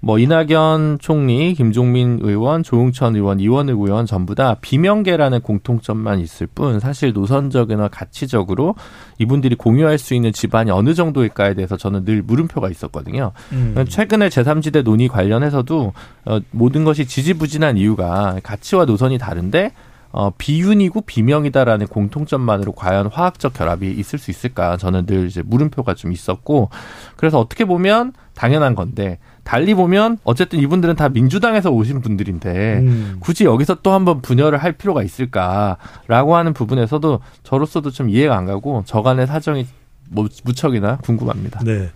[0.00, 6.80] 뭐 이낙연 총리, 김종민 의원, 조웅천 의원, 이원흑 의원 전부 다 비명계라는 공통점만 있을 뿐
[6.80, 8.74] 사실 노선적이나 가치적으로
[9.18, 13.32] 이분들이 공유할 수 있는 집안이 어느 정도일까에 대해서 저는 늘 물음표가 있었거든요.
[13.52, 13.74] 음.
[13.88, 15.92] 최근에 제3지대 논의 관련해서도
[16.24, 19.72] 어, 모든 것이 지지부진한 이유가 가치와 노선이 다른데
[20.12, 24.76] 어, 비윤이고 비명이다라는 공통점만으로 과연 화학적 결합이 있을 수 있을까?
[24.76, 26.70] 저는 늘 이제 물음표가 좀 있었고,
[27.16, 33.16] 그래서 어떻게 보면 당연한 건데, 달리 보면 어쨌든 이분들은 다 민주당에서 오신 분들인데 음.
[33.20, 38.84] 굳이 여기서 또 한번 분열을 할 필요가 있을까라고 하는 부분에서도 저로서도 좀 이해가 안 가고
[38.86, 39.66] 저간의 사정이
[40.08, 41.60] 뭐 무척이나 궁금합니다.
[41.64, 41.88] 네.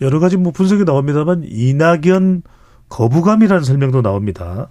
[0.00, 2.42] 여러 가지 뭐 분석이 나옵니다만 이낙연
[2.88, 4.68] 거부감이라는 설명도 나옵니다.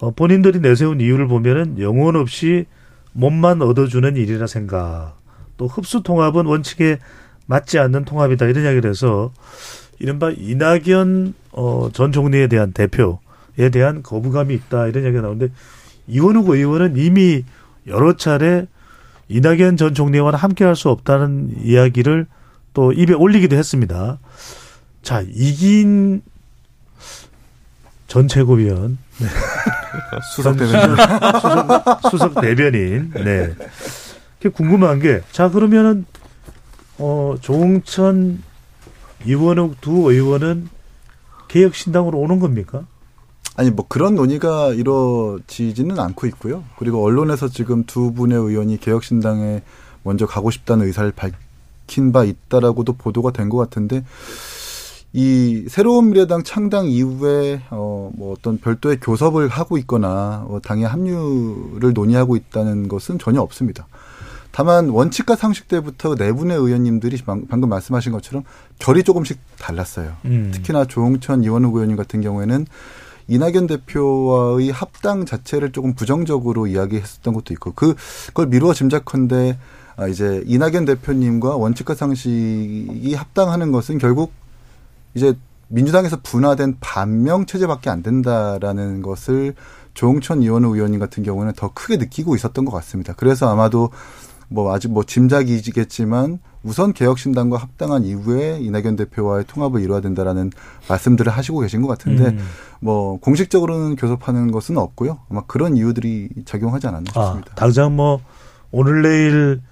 [0.00, 2.66] 어, 본인들이 내세운 이유를 보면은 영혼 없이
[3.12, 5.18] 몸만 얻어주는 일이라 생각.
[5.56, 6.98] 또 흡수 통합은 원칙에
[7.46, 9.30] 맞지 않는 통합이다 이런 이야기를 해서
[9.98, 15.52] 이른바 이낙연 어, 전 총리에 대한 대표에 대한 거부감이 있다 이런 얘기가 나오는데
[16.06, 17.44] 이원욱 의원은 이미
[17.86, 18.66] 여러 차례
[19.28, 22.26] 이낙연 전 총리와는 함께할 수 없다는 이야기를
[22.72, 24.18] 또 입에 올리기도 했습니다.
[25.02, 26.22] 자 이긴
[28.06, 29.26] 전 최고위원 네.
[30.34, 30.96] 수석 대변인
[31.40, 33.54] 수석, 수석 대변인 네.
[34.54, 36.06] 궁금한 게 자 그러면은
[36.98, 38.42] 어 조홍천
[39.26, 40.68] 이원욱 두 의원은
[41.48, 42.84] 개혁신당으로 오는 겁니까?
[43.56, 46.64] 아니 뭐 그런 논의가 이루어지지는 않고 있고요.
[46.78, 49.60] 그리고 언론에서 지금 두 분의 의원이 개혁신당에
[50.02, 54.04] 먼저 가고 싶다는 의사를 밝힌 바 있다라고도 보도가 된 것 같은데
[55.12, 62.36] 이 새로운 미래당 창당 이후에 어뭐 어떤 별도의 교섭을 하고 있거나 어 당의 합류를 논의하고
[62.36, 63.88] 있다는 것은 전혀 없습니다.
[64.52, 68.44] 다만 원칙과 상식 때부터 내분의 네 의원님들이 방금 말씀하신 것처럼
[68.78, 70.16] 결이 조금씩 달랐어요.
[70.24, 70.50] 음.
[70.52, 72.66] 특히나 조홍천 이원욱 의원님 같은 경우에는
[73.28, 77.94] 이낙연 대표와의 합당 자체를 조금 부정적으로 이야기했었던 것도 있고 그
[78.26, 79.56] 그걸 미루어 짐작컨대
[79.96, 84.32] 아 이제 이낙연 대표님과 원칙과 상식이 합당하는 것은 결국
[85.14, 85.36] 이제
[85.68, 89.54] 민주당에서 분화된 반명 체제밖에 안 된다라는 것을
[89.94, 93.14] 조홍천 이원우 의원님 같은 경우는 더 크게 느끼고 있었던 것 같습니다.
[93.16, 93.90] 그래서 아마도
[94.48, 100.50] 뭐 아직 뭐 짐작이겠지만 우선 개혁신당과 합당한 이후에 이낙연 대표와의 통합을 이루어야 된다라는
[100.88, 102.38] 말씀들을 하시고 계신 것 같은데 음.
[102.80, 105.20] 뭐 공식적으로는 교섭하는 것은 없고요.
[105.30, 107.52] 아마 그런 이유들이 작용하지 않았나 아, 싶습니다.
[107.52, 108.20] 아, 당장 뭐
[108.72, 109.62] 오늘 내일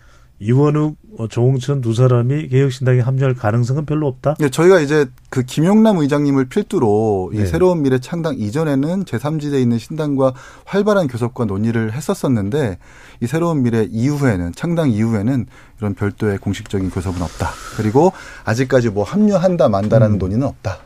[0.41, 4.37] 이원욱, 어, 조홍천 두 사람이 개혁신당에 합류할 가능성은 별로 없다.
[4.39, 7.47] 네, 저희가 이제 그 김용남 의장님을 필두로 이 네.
[7.47, 10.35] 새로운 미래 창당 이전에는 제3지대에 있는 신당과
[10.65, 12.79] 활발한 교섭과 논의를 했었었는데
[13.21, 15.47] 이 새로운 미래 이후에는 창당 이후에는
[15.79, 17.51] 이런 별도의 공식적인 교섭은 없다.
[17.77, 18.13] 그리고
[18.45, 20.19] 아직까지 뭐 합류한다 만다라는 음.
[20.19, 20.79] 논의는 없다.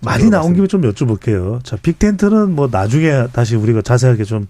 [0.00, 1.62] 많이 나온 김에 좀 여쭤볼게요.
[1.64, 4.46] 자, 빅텐트는 뭐 나중에 다시 우리가 자세하게 좀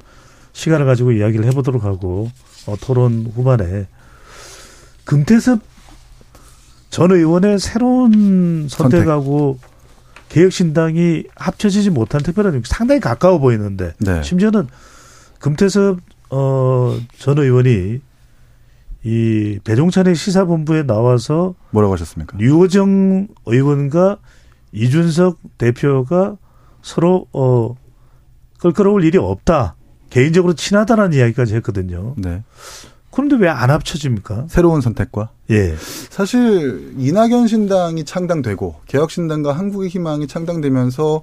[0.52, 2.30] 시간을 가지고 이야기를 해보도록 하고
[2.66, 3.86] 어, 토론 후반에
[5.06, 5.60] 금태섭
[6.90, 9.76] 전 의원의 새로운 선택하고 선택.
[10.28, 14.22] 개혁신당이 합쳐지지 못한 특별한 상당히 가까워 보이는데 네.
[14.22, 14.68] 심지어는
[15.38, 15.98] 금태섭
[16.30, 18.00] 어, 전 의원이
[19.04, 22.36] 이 배종찬의 시사본부에 나와서 뭐라고 하셨습니까?
[22.38, 24.18] 류호정 의원과
[24.72, 26.36] 이준석 대표가
[26.82, 27.74] 서로 어
[28.58, 29.76] 끌끌어올 일이 없다.
[30.10, 32.14] 개인적으로 친하다라는 이야기까지 했거든요.
[32.16, 32.42] 네.
[33.16, 34.44] 그런데 왜 안 합쳐집니까?
[34.48, 35.30] 새로운 선택과?
[35.50, 35.74] 예.
[36.10, 41.22] 사실 이낙연 신당이 창당되고 개혁신당과 한국의 희망이 창당되면서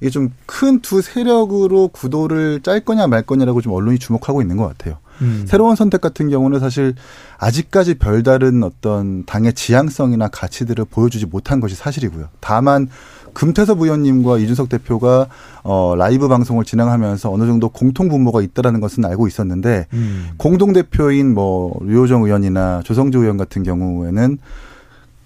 [0.00, 4.66] 이게 좀 큰 두 세력으로 구도를 짤 거냐 말 거냐라고 좀 언론이 주목하고 있는 것
[4.66, 4.96] 같아요.
[5.20, 5.44] 음.
[5.46, 6.94] 새로운 선택 같은 경우는 사실
[7.38, 12.28] 아직까지 별다른 어떤 당의 지향성이나 가치들을 보여주지 못한 것이 사실이고요.
[12.40, 12.88] 다만
[13.36, 15.26] 금태섭 의원님과 이준석 대표가
[15.62, 20.30] 어 라이브 방송을 진행하면서 어느 정도 공통 분모가 있다라는 것은 알고 있었는데 음.
[20.38, 24.38] 공동 대표인 뭐 류호정 의원이나 조성주 의원 같은 경우에는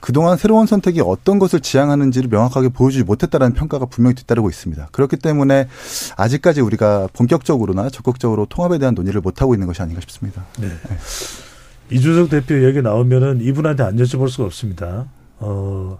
[0.01, 4.89] 그동안 새로운 선택이 어떤 것을 지향하는지를 명확하게 보여주지 못했다라는 평가가 분명히 뒤따르고 있습니다.
[4.91, 5.69] 그렇기 때문에
[6.17, 10.47] 아직까지 우리가 본격적으로나 적극적으로 통합에 대한 논의를 못하고 있는 것이 아닌가 싶습니다.
[10.59, 10.67] 네.
[10.67, 11.97] 네.
[11.97, 15.07] 이준석 대표 얘기 나오면은 이분한테 안 여쭤볼 수가 없습니다.
[15.39, 15.99] 어,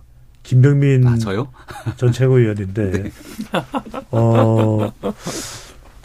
[0.51, 1.47] 김병민 아, 저요?
[1.97, 3.13] 전 최고위원인데 네.
[4.11, 4.93] 어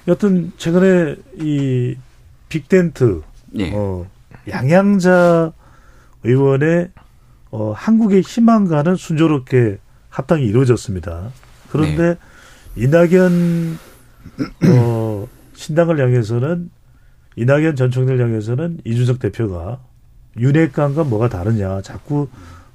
[0.08, 1.96] 여튼 최근에 이
[2.48, 3.72] 빅텐트 네.
[3.74, 4.06] 어
[4.48, 5.52] 양양자
[6.24, 6.92] 의원의
[7.50, 9.80] 어 한국의 희망과는 순조롭게
[10.10, 11.32] 합당이 이루어졌습니다.
[11.72, 12.16] 그런데
[12.76, 12.84] 네.
[12.84, 13.80] 이낙연
[14.70, 16.70] 어 신당을 향해서는
[17.36, 19.80] 이낙연 전 총리를 향해서는 이준석 대표가
[20.38, 22.28] 윤핵관과 뭐가 다르냐 자꾸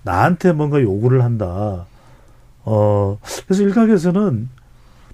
[0.02, 1.86] 나한테 뭔가 요구를 한다.
[2.64, 4.48] 어, 그래서 일각에서는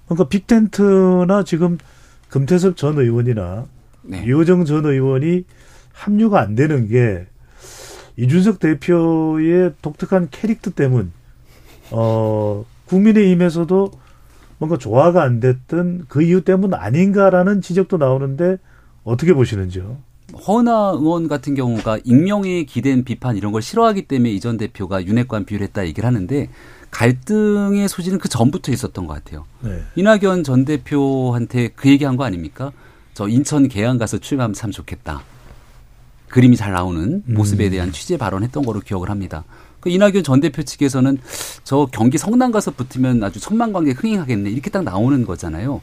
[0.07, 1.77] 뭔가 빅텐트나 지금
[2.29, 3.65] 금태섭 전 의원이나
[4.03, 4.23] 네.
[4.25, 5.45] 유호정 전 의원이
[5.93, 7.25] 합류가 안 되는 게
[8.17, 11.11] 이준석 대표의 독특한 캐릭터 때문,
[11.91, 13.91] 어, 국민의힘에서도
[14.57, 18.57] 뭔가 조화가 안 됐던 그 이유 때문 아닌가라는 지적도 나오는데
[19.03, 19.97] 어떻게 보시는지요?
[20.45, 25.45] 허나 의원 같은 경우가 익명에 기댄 비판 이런 걸 싫어하기 때문에 이 전 대표가 윤핵관
[25.45, 26.49] 비율했다 얘기를 하는데
[26.91, 29.45] 갈등의 소지는 그 전부터 있었던 것 같아요.
[29.61, 29.81] 네.
[29.95, 32.71] 이낙연 전 대표한테 그 얘기한 거 아닙니까?
[33.13, 35.21] 저 인천 계양 가서 출마하면 참 좋겠다.
[36.29, 37.71] 그림이 잘 나오는 모습에 음.
[37.71, 39.43] 대한 취재 발언했던 거로 기억을 합니다.
[39.79, 41.17] 그 이낙연 전 대표 측에서는
[41.63, 45.81] 저 경기 성남 가서 붙으면 아주 천만 관객 흥행하겠네 이렇게 딱 나오는 거잖아요.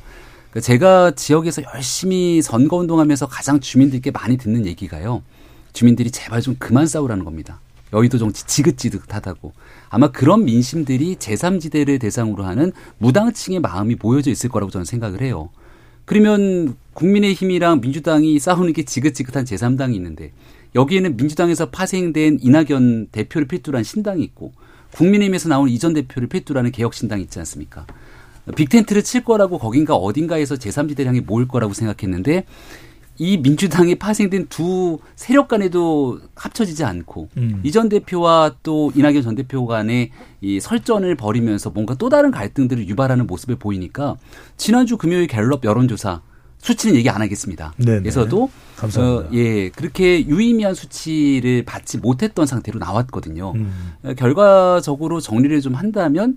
[0.54, 5.24] 그 제가 지역에서 열심히 선거 운동하면서 가장 주민들께 많이 듣는 얘기가요.
[5.72, 7.58] 주민들이 제발 좀 그만 싸우라는 겁니다.
[7.92, 9.52] 여의도 정치 지긋지긋하다고.
[9.88, 15.50] 아마 그런 민심들이 제3지대를 대상으로 하는 무당층의 마음이 모여져 있을 거라고 저는 생각을 해요.
[16.04, 20.30] 그러면 국민의힘이랑 민주당이 싸우는 게 지긋지긋한 제3당이 있는데
[20.76, 24.52] 여기에는 민주당에서 파생된 이낙연 대표를 필두로 한 신당이 있고
[24.92, 27.86] 국민의힘에서 나온 이전 대표를 필두로 하는 개혁신당이 있지 않습니까?
[28.56, 32.44] 빅텐트를 칠 거라고 거긴가 어딘가에서 제3지대를 향해 모일 거라고 생각했는데
[33.16, 37.60] 이 민주당이 파생된 두 세력 간에도 합쳐지지 않고 음.
[37.62, 43.26] 이전 대표와 또 이낙연 전 대표 간의 이 설전을 벌이면서 뭔가 또 다른 갈등들을 유발하는
[43.26, 44.16] 모습을 보이니까
[44.56, 46.22] 지난주 금요일 갤럽 여론조사
[46.64, 47.74] 수치는 얘기 안 하겠습니다.
[48.00, 48.48] 그래서도
[49.02, 53.52] 어, 예 그렇게 유의미한 수치를 받지 못했던 상태로 나왔거든요.
[53.54, 53.92] 음.
[54.02, 56.36] 어, 결과적으로 정리를 좀 한다면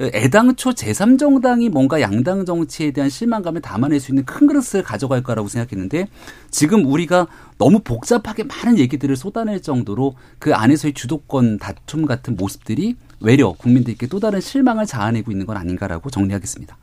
[0.00, 6.08] 애당초 제3정당이 뭔가 양당 정치에 대한 실망감을 담아낼 수 있는 큰 그릇을 가져갈 거라고 생각했는데
[6.50, 7.26] 지금 우리가
[7.58, 14.20] 너무 복잡하게 많은 얘기들을 쏟아낼 정도로 그 안에서의 주도권 다툼 같은 모습들이 외려 국민들께 또
[14.20, 16.76] 다른 실망을 자아내고 있는 건 아닌가라고 정리하겠습니다.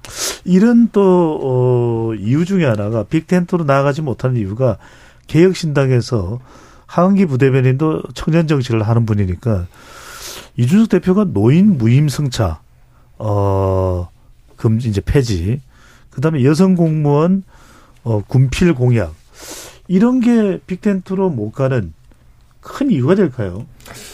[0.46, 4.78] 이런 또 어, 이유 중에 하나가 빅텐트로 나아가지 못하는 이유가
[5.28, 6.40] 개혁신당에서
[6.86, 9.68] 하은기 부대변인도 청년 정치를 하는 분이니까
[10.58, 12.62] 이준석 대표가 노인 무임 승차
[13.18, 14.10] 어
[14.56, 15.62] 금지 이제 폐지
[16.12, 17.44] 그다음에 여성 공무원
[18.04, 19.16] 어 군필 공약
[19.88, 21.94] 이런 게 빅텐트로 못 가는
[22.60, 23.66] 큰 이유가 될까요?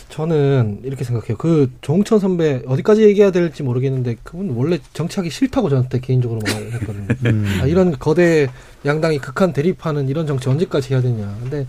[0.09, 1.37] 저는 이렇게 생각해요.
[1.37, 7.07] 그 조홍천 선배 어디까지 얘기해야 될지 모르겠는데 그분 원래 정치하기 싫다고 저한테 개인적으로 말했거든요.
[7.25, 7.59] 음.
[7.61, 8.47] 아, 이런 거대
[8.85, 11.37] 양당이 극한 대립하는 이런 정치 언제까지 해야 되냐.
[11.41, 11.65] 근데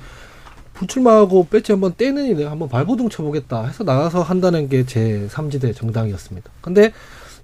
[0.75, 6.51] 불출마하고 배지 한번 떼느니 내가 한번 발버둥 쳐보겠다 해서 나가서 한다는 게제 3지대 정당이었습니다.
[6.61, 6.93] 근데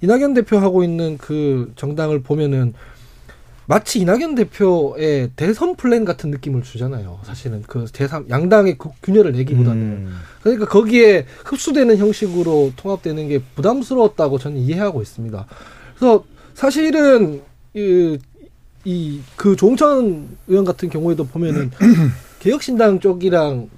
[0.03, 2.75] 이낙연 대표 하고 있는 그 정당을 보면은
[3.67, 7.19] 마치 이낙연 대표의 대선 플랜 같은 느낌을 주잖아요.
[7.25, 10.17] 사실은 그 제3 양당의 그 균열을 내기보다는 음.
[10.43, 15.47] 그러니까 거기에 흡수되는 형식으로 통합되는 게 부담스러웠다고 저는 이해하고 있습니다.
[15.97, 17.43] 그래서 사실은
[18.85, 21.71] 이그 조홍천 의원 같은 경우에도 보면은
[22.39, 23.69] 개혁신당 쪽이랑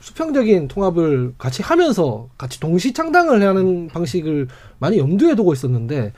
[0.00, 6.12] 수평적인 통합을 같이 하면서 같이 동시 창당을 하는 방식을 많이 염두에 두고 있었는데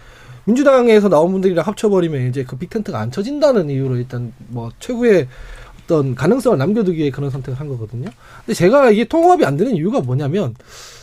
[0.44, 5.28] 민주당에서 나온 분들이랑 합쳐버리면 이제 그 빅텐트가 안 쳐진다는 이유로 일단 뭐 최고의
[5.92, 8.08] 어떤 가능성을 남겨두기 위해 그런 선택을 한 거거든요.
[8.44, 10.54] 근데 제가 이게 통합이 안 되는 이유가 뭐냐면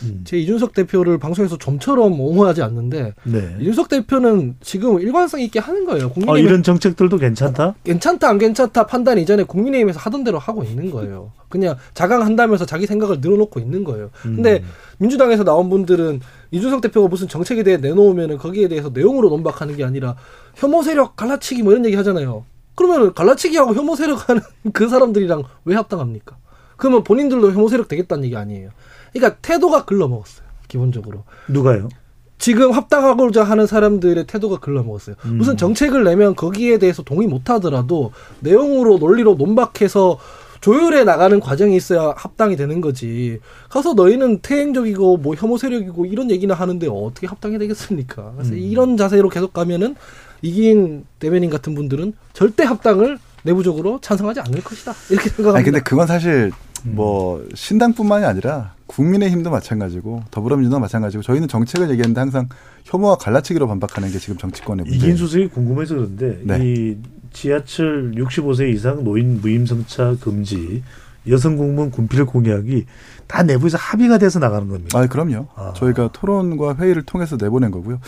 [0.02, 0.22] 음.
[0.24, 3.56] 제 이준석 대표를 방송에서 좀처럼 옹호하지 않는데 네.
[3.60, 6.10] 이준석 대표는 지금 일관성 있게 하는 거예요.
[6.10, 7.76] 국민의힘 어, 이런 정책들도 괜찮다?
[7.84, 11.30] 괜찮다 안 괜찮다 판단 이전에 국민의힘에서 하던 대로 하고 있는 거예요.
[11.48, 14.10] 그냥 자강한다면서 자기 생각을 늘어놓고 있는 거예요.
[14.22, 14.68] 근데 음.
[14.98, 16.20] 민주당에서 나온 분들은
[16.50, 20.16] 이준석 대표가 무슨 정책에 대해 내놓으면 거기에 대해서 내용으로 논박하는 게 아니라
[20.56, 22.44] 혐오 세력 갈라치기 뭐 이런 얘기 하잖아요.
[22.80, 24.40] 그러면 갈라치기하고 혐오 세력 하는
[24.72, 26.38] 그 사람들이랑 왜 합당합니까?
[26.78, 28.70] 그러면 본인들도 혐오 세력 되겠다는 얘기 아니에요.
[29.12, 30.46] 그러니까 태도가 글러먹었어요.
[30.66, 31.24] 기본적으로.
[31.46, 31.90] 누가요?
[32.38, 35.16] 지금 합당하고자 하는 사람들의 태도가 글러먹었어요.
[35.26, 35.36] 음.
[35.36, 40.18] 무슨 정책을 내면 거기에 대해서 동의 못하더라도 내용으로 논리로 논박해서
[40.62, 43.40] 조율해 나가는 과정이 있어야 합당이 되는 거지.
[43.68, 48.32] 가서 너희는 태행적이고 뭐 혐오 세력이고 이런 얘기나 하는데 어떻게 합당이 되겠습니까?
[48.36, 48.58] 그래서 음.
[48.58, 49.96] 이런 자세로 계속 가면은
[50.42, 54.92] 이긴 대변인 같은 분들은 절대 합당을 내부적으로 찬성하지 않을 것이다.
[55.10, 55.56] 이렇게 생각합니다.
[55.58, 56.52] 아니, 근데 그건 사실
[56.84, 62.48] 뭐 신당뿐만이 아니라 국민의힘도 마찬가지고 더불어민주당도 마찬가지고 저희는 정책을 얘기하는데 항상
[62.84, 64.96] 혐오와 갈라치기로 반박하는 게 지금 정치권의 문제.
[64.96, 66.58] 이긴 수석이 궁금해서 그런데 네.
[66.60, 66.96] 이
[67.32, 70.82] 지하철 65세 이상 노인 무임승차 금지
[71.28, 72.86] 여성 공무원 군필 공약이
[73.26, 74.98] 다 내부에서 합의가 돼서 나가는 겁니다.
[74.98, 75.48] 아, 그럼요.
[75.54, 75.72] 아.
[75.76, 78.00] 저희가 토론과 회의를 통해서 내보낸 거고요.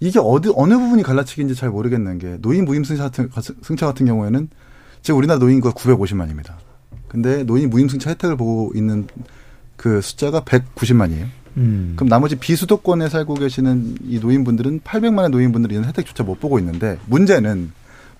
[0.00, 3.30] 이게 어디 어느 부분이 갈라치기인지 잘 모르겠는 게 노인 무임 승차 같은
[3.62, 4.48] 승차 같은 경우에는
[5.02, 6.54] 지금 우리나라 노인 거 950만입니다.
[7.08, 9.06] 근데 노인 무임 승차 혜택을 보고 있는
[9.76, 11.26] 그 숫자가 190만이에요.
[11.56, 11.92] 음.
[11.96, 17.70] 그럼 나머지 비수도권에 살고 계시는 이 노인분들은 800만의 노인분들이 이런 혜택조차 못 보고 있는데 문제는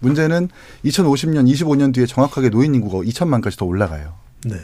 [0.01, 0.51] 문제는
[0.85, 4.13] 2050년, 25년 뒤에 정확하게 노인 인구가 2천만까지 더 올라가요.
[4.45, 4.57] 네.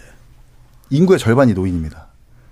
[0.91, 2.09] 인구의 절반이 노인입니다.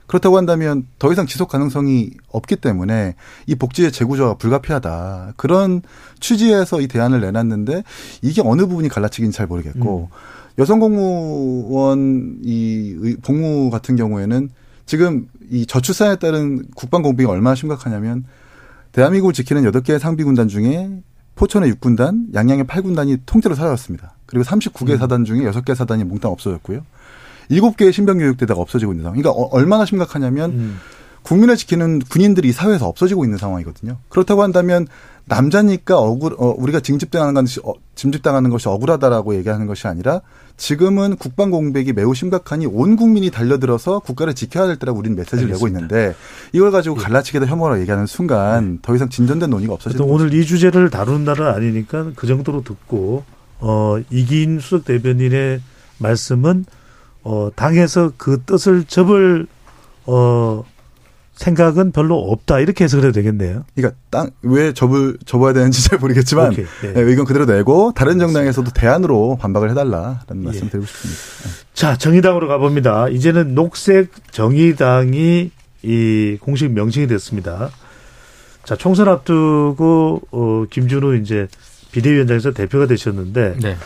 [0.07, 3.15] 그렇다고 한다면 더 이상 지속 가능성이 없기 때문에
[3.47, 5.35] 이 복지의 재구조가 불가피하다.
[5.37, 5.83] 그런
[6.19, 7.85] 취지에서 이 대안을 내놨는데
[8.23, 10.17] 이게 어느 부분이 갈라치기인지 잘 모르겠고 음.
[10.59, 14.49] 여성 공무원 이 복무 같은 경우에는
[14.87, 18.25] 지금 이 저출산에 따른 국방 공백이 얼마나 심각하냐면
[18.93, 21.03] 대한민국을 지키는 여덟 개의 상비 군단 중에
[21.35, 24.15] 포천의 6군단, 양양의 8군단이 통째로 사라졌습니다.
[24.27, 24.99] 그리고 39개 음.
[24.99, 26.81] 사단 중에 6개 사단이 몽땅 없어졌고요.
[27.51, 29.21] 7개의 신병교육대대가 없어지고 있는 상황.
[29.21, 30.79] 그러니까 어, 얼마나 심각하냐면 음.
[31.23, 33.99] 국민을 지키는 군인들이 이 사회에서 없어지고 있는 상황이거든요.
[34.09, 34.87] 그렇다고 한다면
[35.27, 40.23] 남자니까 억울 어, 우리가 징집당하는 것이 어, 징집당하는 것이 억울하다라고 얘기하는 것이 아니라
[40.57, 45.79] 지금은 국방 공백이 매우 심각하니 온 국민이 달려들어서 국가를 지켜야 될 때라고 우리는 메시지를 알겠습니다.
[45.81, 46.17] 내고 있는데
[46.53, 47.03] 이걸 가지고 예.
[47.03, 48.79] 갈라치기다 혐오라 얘기하는 순간 네.
[48.81, 53.25] 더 이상 진전된 논의가 없어지는 오늘 이 주제를 다루는 날은 아니니까 그 정도로 듣고
[53.61, 55.61] 어 이긴 수석 대변인의
[55.99, 56.65] 말씀은
[57.29, 59.47] 어 당에서 그 뜻을 접을
[60.07, 60.65] 어
[61.35, 63.65] 생각은 별로 없다 이렇게 해석을 해도 되겠네요.
[63.77, 66.65] 그러니까 땅왜 접을 접어야 되는지 잘 모르겠지만 네.
[66.95, 70.45] 네, 의견 그대로 내고 다른 정당에서도 대안으로 반박을 해달라라는 예.
[70.47, 71.21] 말씀 드리고 싶습니다.
[71.45, 71.67] 네.
[71.75, 73.11] 자 정의당으로 가봅니다.
[73.11, 75.51] 이제는 녹색 정의당이
[75.83, 77.69] 이 공식 명칭이 됐습니다.
[78.65, 81.47] 자 총선 앞두고 어, 김준우 이제
[81.93, 83.77] 비대위원장에서 대표가 되셨는데 네.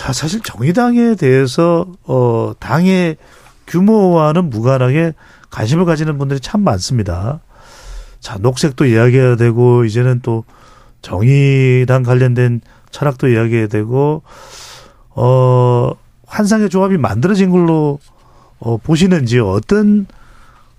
[0.00, 3.18] 자 사실 정의당에 대해서 어 당의
[3.66, 5.12] 규모와는 무관하게
[5.50, 7.40] 관심을 가지는 분들이 참 많습니다.
[8.18, 10.44] 자, 녹색도 이야기해야 되고, 이제는 또
[11.02, 14.22] 정의당 관련된 철학도 이야기해야 되고,
[15.10, 15.92] 어,
[16.26, 17.98] 환상의 조합이 만들어진 걸로
[18.58, 20.06] 어, 보시는지 어떤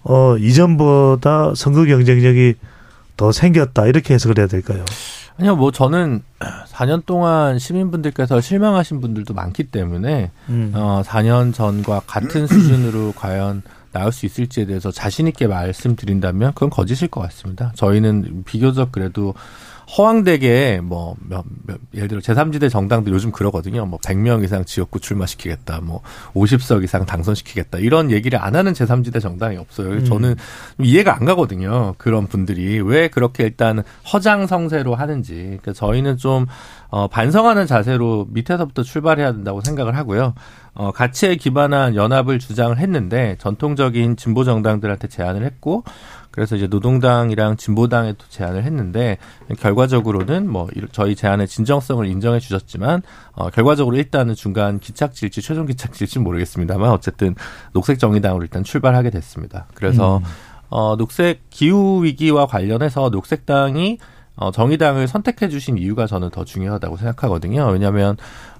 [0.01, 2.55] 어, 이전보다 선거 경쟁력이
[3.17, 4.84] 더 생겼다 이렇게 해석을 해야 될까요?
[5.42, 10.72] 아니요, 뭐 저는 4년 동안 시민분들께서 실망하신 분들도 많기 때문에 음.
[10.76, 17.08] 어, 4년 전과 같은 수준으로 과연 나올 수 있을지에 대해서 자신 있게 말씀드린다면 그건 거짓일
[17.08, 17.72] 것 같습니다.
[17.76, 19.34] 저희는 비교적 그래도
[19.98, 23.86] 허황되게 뭐 몇, 몇, 예를 들어 제3지대 정당들 요즘 그러거든요.
[23.86, 25.82] 뭐 100명 이상 지역구 출마시키겠다.
[25.82, 26.02] 뭐
[26.34, 27.80] 50석 이상 당선시키겠다.
[27.80, 29.89] 이런 얘기를 안 하는 제3지대 정당이 없어요.
[29.89, 30.06] 음.
[30.06, 30.36] 저는
[30.80, 31.96] 이해가 안 가거든요.
[31.98, 35.34] 그런 분들이 왜 그렇게 일단 허장성세로 하는지.
[35.34, 36.46] 그러니까 저희는 좀
[36.89, 40.34] 어, 반성하는 자세로 밑에서부터 출발해야 된다고 생각을 하고요.
[40.74, 45.84] 어, 가치에 기반한 연합을 주장을 했는데 전통적인 진보 정당들한테 제안을 했고
[46.32, 49.18] 그래서 이제 노동당이랑 진보당에 또 제안을 했는데
[49.60, 53.02] 결과적으로는 뭐 저희 제안의 진정성을 인정해 주셨지만
[53.34, 57.36] 어 결과적으로 일단은 중간 기착질지 최종 기착질지 모르겠습니다만 어쨌든
[57.74, 59.68] 녹색 정의당으로 일단 출발하게 됐습니다.
[59.74, 60.24] 그래서 음.
[60.70, 63.98] 어 녹색 기후 위기와 관련해서 녹색당이
[64.38, 67.68] 어 정의당을 선택해 주신 이유가 저는 더 중요하다고 생각하거든요.
[67.68, 68.16] 왜냐하면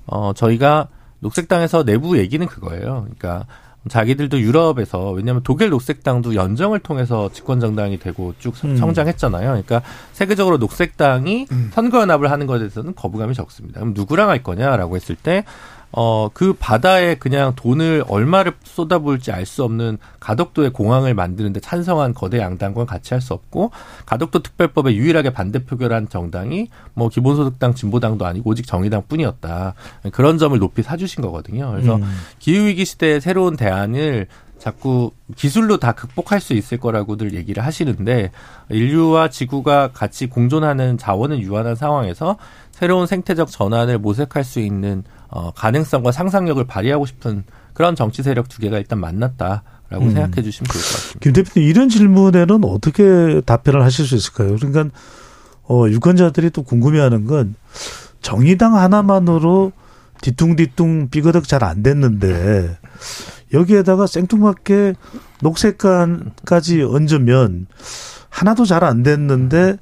[0.06, 3.06] 어 저희가 녹색당에서 내부 얘기는 그거예요.
[3.16, 3.46] 그러니까
[3.90, 8.78] 자기들도 유럽에서 왜냐하면 독일 녹색당도 연정을 통해서 집권 정당이 되고 쭉 음.
[8.78, 9.48] 성장했잖아요.
[9.48, 9.82] 그러니까
[10.14, 11.72] 세계적으로 녹색당이 음.
[11.74, 13.80] 선거 연합을 하는 것에 대해서는 거부감이 적습니다.
[13.80, 15.46] 그럼 누구랑 할 거냐라고 했을 때
[15.94, 22.40] 어, 그 바다에 그냥 돈을 얼마를 쏟아부을지 알 수 없는 가덕도의 공항을 만드는데 찬성한 거대
[22.40, 23.72] 양당과 같이 할 수 없고
[24.06, 29.74] 가덕도 특별법에 유일하게 반대 표결한 정당이 뭐 기본소득당 진보당도 아니고 오직 정의당 뿐이었다.
[30.12, 31.72] 그런 점을 높이 사주신 거거든요.
[31.72, 32.04] 그래서 음.
[32.40, 34.28] 기후위기 시대의 새로운 대안을
[34.58, 38.32] 자꾸 기술로 다 극복할 수 있을 거라고들 얘기를 하시는데
[38.70, 42.38] 인류와 지구가 같이 공존하는 자원은 유한한 상황에서
[42.72, 48.60] 새로운 생태적 전환을 모색할 수 있는 어, 가능성과 상상력을 발휘하고 싶은 그런 정치 세력 두
[48.60, 50.12] 개가 일단 만났다 라고 음.
[50.12, 51.20] 생각해 주시면 좋을 것 같습니다.
[51.22, 54.56] 김 대표님 이런 질문에는 어떻게 답변을 하실 수 있을까요?
[54.58, 54.96] 그러니까
[55.68, 57.56] 어, 유권자들이 또 궁금해 하는 건
[58.22, 59.72] 정의당 하나만으로
[60.22, 62.78] 뒤뚱뒤뚱 삐거덕 잘 안 됐는데
[63.54, 64.94] 여기에다가 생뚱맞게
[65.42, 67.68] 녹색간까지 얹으면
[68.30, 69.78] 하나도 잘 안 됐는데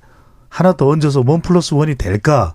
[0.47, 2.53] 하나 더 얹어서 원 플러스 원이 될까?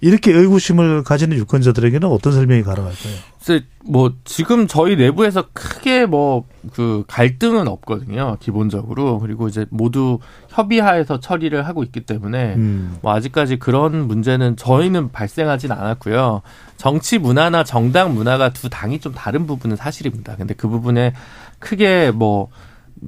[0.00, 3.14] 이렇게 의구심을 가지는 유권자들에게는 어떤 설명이 가능할까요?
[3.38, 8.36] 글쎄, 뭐 지금 저희 내부에서 크게 뭐 그 갈등은 없거든요.
[8.40, 10.18] 기본적으로 그리고 이제 모두
[10.48, 12.98] 협의하에서 처리를 하고 있기 때문에 음.
[13.00, 16.42] 뭐 아직까지 그런 문제는 저희는 발생하진 않았고요.
[16.76, 20.36] 정치 문화나 정당 문화가 두 당이 좀 다른 부분은 사실입니다.
[20.36, 21.14] 근데 그 부분에
[21.58, 22.48] 크게 뭐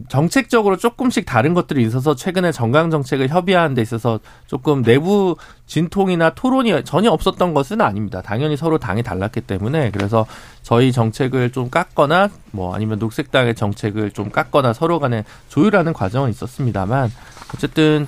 [0.08, 5.36] 정책적으로 조금씩 다른 것들이 있어서 최근에 정강 정책을 협의하는 데 있어서 조금 내부
[5.72, 8.20] 진통이나 토론이 전혀 없었던 것은 아닙니다.
[8.20, 10.26] 당연히 서로 당이 달랐기 때문에 그래서
[10.60, 17.10] 저희 정책을 좀 깎거나 뭐 아니면 녹색당의 정책을 좀 깎거나 서로 간에 조율하는 과정은 있었습니다만
[17.54, 18.06] 어쨌든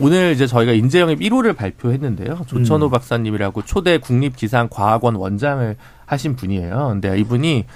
[0.00, 2.46] 오늘 이제 저희가 인재 영입 1호를 발표했는데요.
[2.48, 2.90] 조천호 음.
[2.90, 6.88] 박사님이라고 초대 국립기상과학원 원장을 하신 분이에요.
[6.88, 7.66] 근데 이분이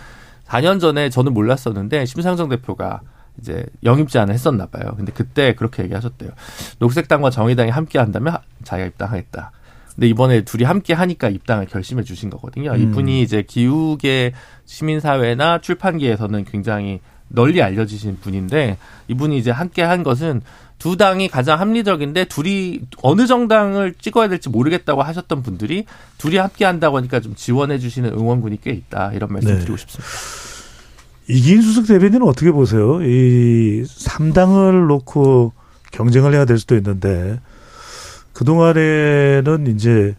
[0.49, 3.03] 4년 전에 저는 몰랐었는데 심상정 대표가
[3.41, 4.95] 이제 영입 제안을 했었나 봐요.
[4.97, 6.31] 근데 그때 그렇게 얘기하셨대요.
[6.79, 9.53] 녹색당과 정의당이 함께 한다면 자기가 입당하겠다.
[9.95, 12.73] 근데 이번에 둘이 함께 하니까 입당을 결심해 주신 거거든요.
[12.73, 12.81] 음.
[12.81, 14.33] 이분이 이제 기후계
[14.65, 18.79] 시민사회나 출판계에서는 굉장히 널리 알려지신 분인데
[19.09, 20.41] 이분이 이제 함께 한 것은
[20.79, 25.85] 두 당이 가장 합리적인데 둘이 어느 정당을 찍어야 될지 모르겠다고 하셨던 분들이
[26.17, 29.59] 둘이 함께 한다고 하니까 좀 지원해 주시는 응원군이 꽤 있다 이런 말씀 네.
[29.59, 30.58] 드리고 싶습니다.
[31.29, 33.03] 이기인수석 대변인은 어떻게 보세요?
[33.03, 35.53] 이 3당을 놓고
[35.93, 37.39] 경쟁을 해야 될 수도 있는데
[38.33, 40.17] 그동안에는 이제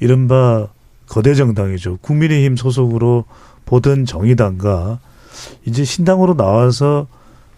[0.00, 0.68] 이른바
[1.06, 1.98] 거대 정당이죠.
[2.02, 3.24] 국민의힘 소속으로
[3.64, 4.98] 보던 정의당과
[5.64, 7.06] 이제 신당으로 나와서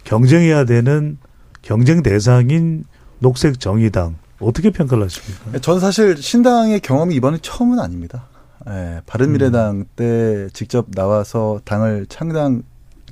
[0.05, 1.19] 경쟁해야 되는
[1.63, 2.85] 경쟁 대상인
[3.19, 5.59] 녹색 정의당 어떻게 평가를 하십니까?
[5.61, 8.27] 전 사실 신당의 경험이 이번에 처음은 아닙니다.
[8.69, 9.85] 예, 바른미래당 음.
[9.97, 12.63] 때 직접 나와서 당을 창당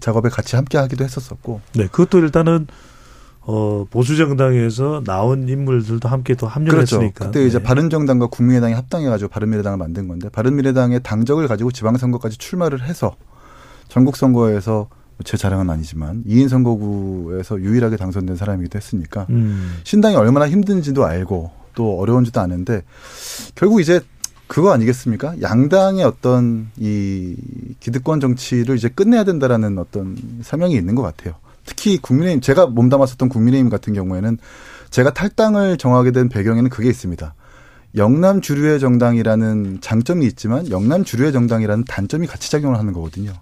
[0.01, 1.61] 작업에 같이 함께 하기도 했었었고.
[1.75, 2.67] 네, 그것도 일단은
[3.43, 6.97] 어, 보수 정당에서 나온 인물들도 함께 또 합류를 그렇죠.
[6.97, 7.27] 했으니까.
[7.27, 7.65] 그때 이제 네.
[7.65, 13.17] 바른 정당과 국민의당이 합당해 가지고 바른미래당을 만든 건데 바른미래당의 당적을 가지고 지방 선거까지 출마를 해서
[13.89, 14.89] 전국 선거에서
[15.25, 19.79] 제 자랑은 아니지만 2인 선거구에서 유일하게 당선된 사람이기도 했으니까 음.
[19.85, 22.83] 신당이 얼마나 힘든지도 알고 또 어려운지도 아는데
[23.55, 24.01] 결국 이제
[24.51, 25.41] 그거 아니겠습니까?
[25.41, 27.37] 양당의 어떤 이
[27.79, 31.35] 기득권 정치를 이제 끝내야 된다라는 어떤 사명이 있는 것 같아요.
[31.65, 34.39] 특히 국민의힘 제가 몸담았었던 국민의힘 같은 경우에는
[34.91, 37.33] 제가 탈당을 정하게 된 배경에는 그게 있습니다.
[37.95, 43.33] 영남 주류의 정당이라는 장점이 있지만 영남 주류의 정당이라는 단점이 같이 작용을 하는 거거든요.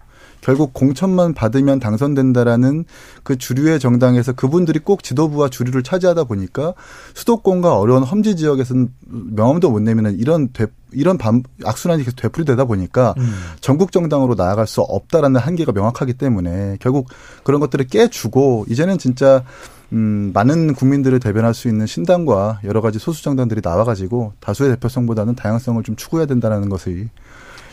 [0.41, 2.85] 결국 공천만 받으면 당선된다라는
[3.23, 6.75] 그 주류의 정당에서 그분들이 꼭 지도부와 주류를 차지하다 보니까
[7.15, 13.15] 수도권과 어려운 험지 지역에서는 명함도 못 내면은 이런 되, 이런 반, 악순환이 계속 되풀이되다 보니까
[13.19, 13.35] 음.
[13.61, 17.09] 전국 정당으로 나아갈 수 없다라는 한계가 명확하기 때문에 결국
[17.45, 19.45] 그런 것들을 깨주고 이제는 진짜
[19.93, 25.83] 음, 많은 국민들을 대변할 수 있는 신당과 여러 가지 소수 정당들이 나와가지고 다수의 대표성보다는 다양성을
[25.83, 27.09] 좀 추구해야 된다는 것이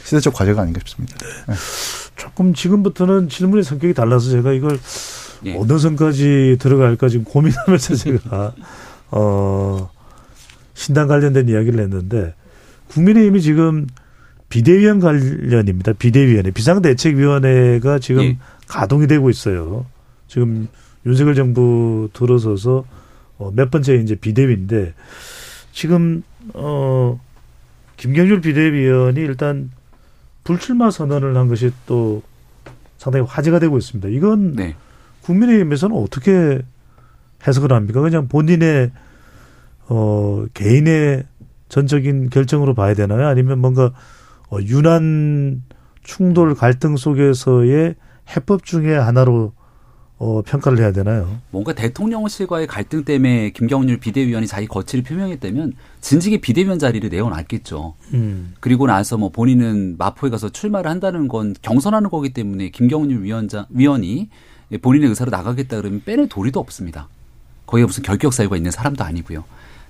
[0.05, 1.17] 시대적 과제가 아닌가 싶습니다.
[1.17, 1.27] 네.
[1.47, 1.55] 네.
[2.25, 4.79] 조금 지금부터는 질문의 성격이 달라서 제가 이걸
[5.45, 5.55] 예.
[5.55, 8.55] 어느 선까지 들어갈까 지금 고민하면서 제가
[9.11, 9.91] 어
[10.73, 12.33] 신당 관련된 이야기를 했는데
[12.87, 13.85] 국민의힘이 지금
[14.49, 15.93] 비대위원 관련입니다.
[15.93, 18.37] 비대위원회 비상대책위원회가 지금 예.
[18.67, 19.85] 가동이 되고 있어요.
[20.27, 20.67] 지금
[21.05, 22.85] 윤석열 정부 들어서서
[23.37, 24.95] 어, 몇 번째 이제 비대위인데
[25.71, 26.23] 지금
[26.55, 27.19] 어
[27.97, 29.69] 김경률 비대위원이 일단
[30.45, 32.21] 불출마 선언을 한 것이 또
[32.97, 34.07] 상당히 화제가 되고 있습니다.
[34.09, 34.75] 이건 네.
[35.23, 36.61] 국민의힘에서는 어떻게
[37.45, 37.99] 해석을 합니까?
[37.99, 38.91] 그냥 본인의
[39.89, 41.25] 어 개인의
[41.67, 43.27] 전적인 결정으로 봐야 되나요?
[43.27, 43.91] 아니면 뭔가
[44.49, 45.63] 어, 유난
[46.03, 47.95] 충돌 갈등 속에서의
[48.35, 49.53] 해법 중의 하나로
[50.17, 51.39] 어, 평가를 해야 되나요?
[51.51, 57.95] 뭔가 대통령실과의 갈등 때문에 김경률 비대위원이 자기 거취를 표명했다면 진즉에 비대위원 자리를 내어놨겠죠.
[58.13, 58.53] 음.
[58.61, 64.29] 그리고 나서 뭐 본인은 마포에 가서 출마를 한다는 건 경선하는 거기 때문에 김경률 위원장 위원이
[64.81, 67.09] 본인의 의사로 나가겠다 그러면 빼낼 도리도 없습니다.
[67.65, 69.43] 거기에 무슨 결격 사유가 있는 사람도 아니고요.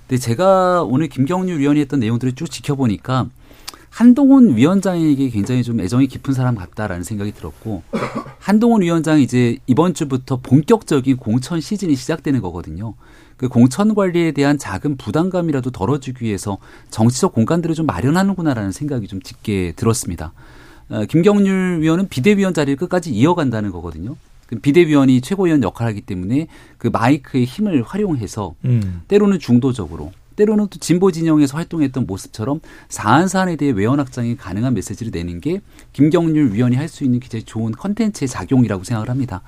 [0.08, 3.28] 근데 제가 오늘 김경률 위원이 했던 내용들을 쭉 지켜보니까
[3.96, 7.82] 한동훈 위원장에게 굉장히 좀 애정이 깊은 사람 같다라는 생각이 들었고
[8.38, 12.92] 한동훈 위원장이 이제 이번 주부터 본격적인 공천 시즌이 시작되는 거거든요.
[13.38, 16.58] 그 공천 관리에 대한 작은 부담감이라도 덜어주기 위해서
[16.90, 20.34] 정치적 공간들을 좀 마련하는구나라는 생각이 좀 짙게 들었습니다.
[20.90, 24.16] 어, 김경률 위원은 비대위원 자리를 끝까지 이어간다는 거거든요.
[24.46, 29.00] 그 비대위원이 최고위원 역할을 하기 때문에 그 마이크의 힘을 활용해서 음.
[29.08, 35.10] 때로는 중도적으로 때로는 또 진보 진영에서 활동했던 모습처럼 사안 사안에 대해 외연 확장이 가능한 메시지를
[35.12, 35.60] 내는 게
[35.92, 39.42] 김경률 위원이 할 수 있는 굉장히 좋은 컨텐츠의 작용이라고 생각을 합니다.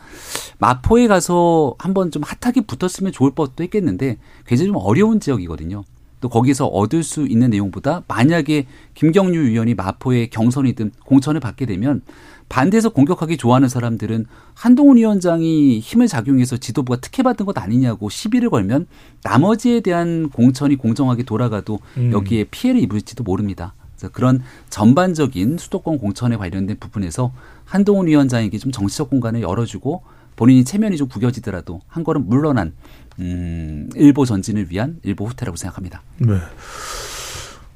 [0.58, 5.84] 마포에 가서 한번 좀 핫하게 붙었으면 좋을 법도 했겠는데 굉장히 좀 어려운 지역이거든요.
[6.20, 12.02] 또 거기서 얻을 수 있는 내용보다 만약에 김경률 위원이 마포에 경선이든 공천을 받게 되면
[12.48, 18.86] 반대해서 공격하기 좋아하는 사람들은 한동훈 위원장이 힘을 작용해서 지도부가 특혜받은 것 아니냐고 시비를 걸면
[19.22, 22.12] 나머지에 대한 공천이 공정하게 돌아가도 음.
[22.12, 23.74] 여기에 피해를 입을지도 모릅니다.
[23.96, 27.32] 그래서 그런 전반적인 수도권 공천에 관련된 부분에서
[27.64, 30.02] 한동훈 위원장에게 좀 정치적 공간을 열어주고
[30.36, 32.72] 본인이 체면이 좀 구겨지더라도 한 걸음 물러난
[33.18, 36.02] 음, 일보 전진을 위한 일보 후퇴라고 생각합니다.
[36.18, 36.34] 네.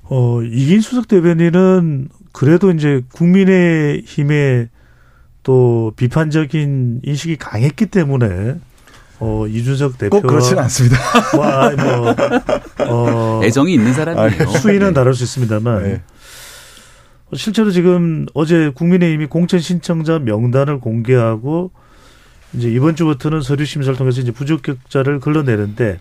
[0.05, 4.69] 어, 이긴 수석 대변인은 그래도 이제 국민의힘의
[5.43, 8.57] 또 비판적인 인식이 강했기 때문에
[9.19, 10.97] 어 이준석 대표 꼭 그렇지는 않습니다.
[11.37, 12.15] 뭐,
[12.89, 14.49] 어, 애정이 있는 사람이에요.
[14.59, 14.93] 수위는 네.
[14.95, 16.03] 다를 수 있습니다만 네.
[17.35, 21.71] 실제로 지금 어제 국민의힘이 공천 신청자 명단을 공개하고
[22.55, 25.99] 이제 이번 주부터는 서류 심사를 통해서 이제 부적격자를 걸러내는데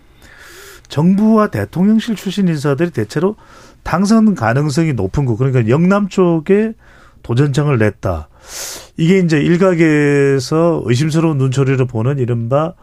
[0.89, 3.37] 정부와 대통령실 출신 인사들이 대체로
[3.83, 6.73] 당선 가능성이 높은 거 그러니까 영남 쪽에
[7.23, 8.29] 도전장을 냈다.
[8.97, 12.73] 이게 이제 일각에서 의심스러운 눈초리를 보는 이른바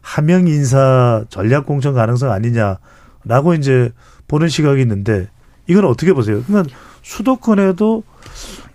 [0.00, 3.92] 하명 인사 전략 공천 가능성 아니냐라고 이제
[4.26, 5.28] 보는 시각이 있는데
[5.66, 6.42] 이건 어떻게 보세요?
[6.46, 8.02] 그러니까 수도권에도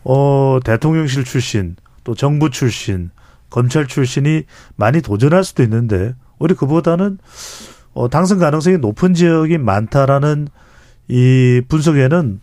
[0.03, 3.09] 어 대통령실 출신 또 정부 출신
[3.49, 4.43] 검찰 출신이
[4.76, 7.19] 많이 도전할 수도 있는데 우리 그보다는
[7.93, 10.47] 어 당선 가능성이 높은 지역이 많다라는
[11.08, 12.39] 이 분석에는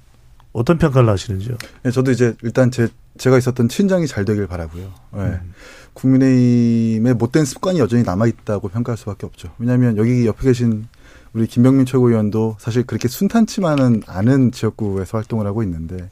[0.52, 1.56] 어떤 평가를 하시는지요?
[1.82, 2.88] 네, 저도 이제 일단 제
[3.18, 4.92] 제가 있었던 친정이 잘 되길 바라고요.
[5.12, 5.20] 네.
[5.20, 5.54] 음.
[5.94, 9.50] 국민의힘의 못된 습관이 여전히 남아 있다고 평가할 수밖에 없죠.
[9.58, 10.86] 왜냐하면 여기 옆에 계신
[11.32, 16.10] 우리 김병민 최고위원도 사실 그렇게 순탄치만은 않은 지역구에서 활동을 하고 있는데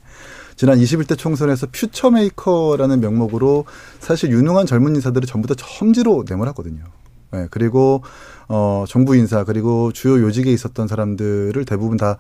[0.57, 3.65] 지난 21대 총선에서 퓨처메이커라는 명목으로
[4.01, 6.83] 사실 유능한 젊은 인사들을 전부 다 점지로 내몰았거든요.
[7.31, 8.03] 네, 그리고
[8.49, 12.19] 어 정부 인사 그리고 주요 요직에 있었던 사람들을 대부분 다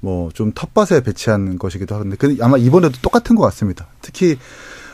[0.00, 3.88] 뭐 좀 텃밭에 배치한 것이기도 하는데 그 아마 이번에도 똑같은 것 같습니다.
[4.00, 4.38] 특히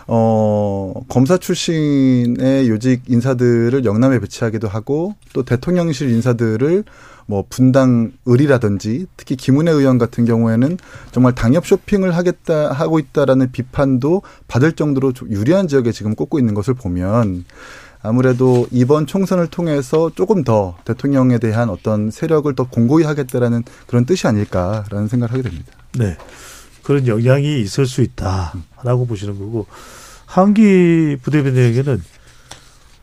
[0.06, 6.84] 어 검사 출신의 요직 인사들을 영남에 배치하기도 하고 또 대통령실 인사들을
[7.26, 10.76] 뭐 분당 을이라든지 특히 김은혜 의원 같은 경우에는
[11.10, 16.74] 정말 당협 쇼핑을 하겠다 하고 있다라는 비판도 받을 정도로 유리한 지역에 지금 꽂고 있는 것을
[16.74, 17.44] 보면
[18.04, 24.26] 아무래도 이번 총선을 통해서 조금 더 대통령에 대한 어떤 세력을 더 공고히 하겠다라는 그런 뜻이
[24.26, 25.72] 아닐까라는 생각을 하게 됩니다.
[25.94, 26.18] 네.
[26.82, 29.66] 그런 영향이 있을 수 있다라고 보시는 거고
[30.26, 32.02] 한기 부대변인에게는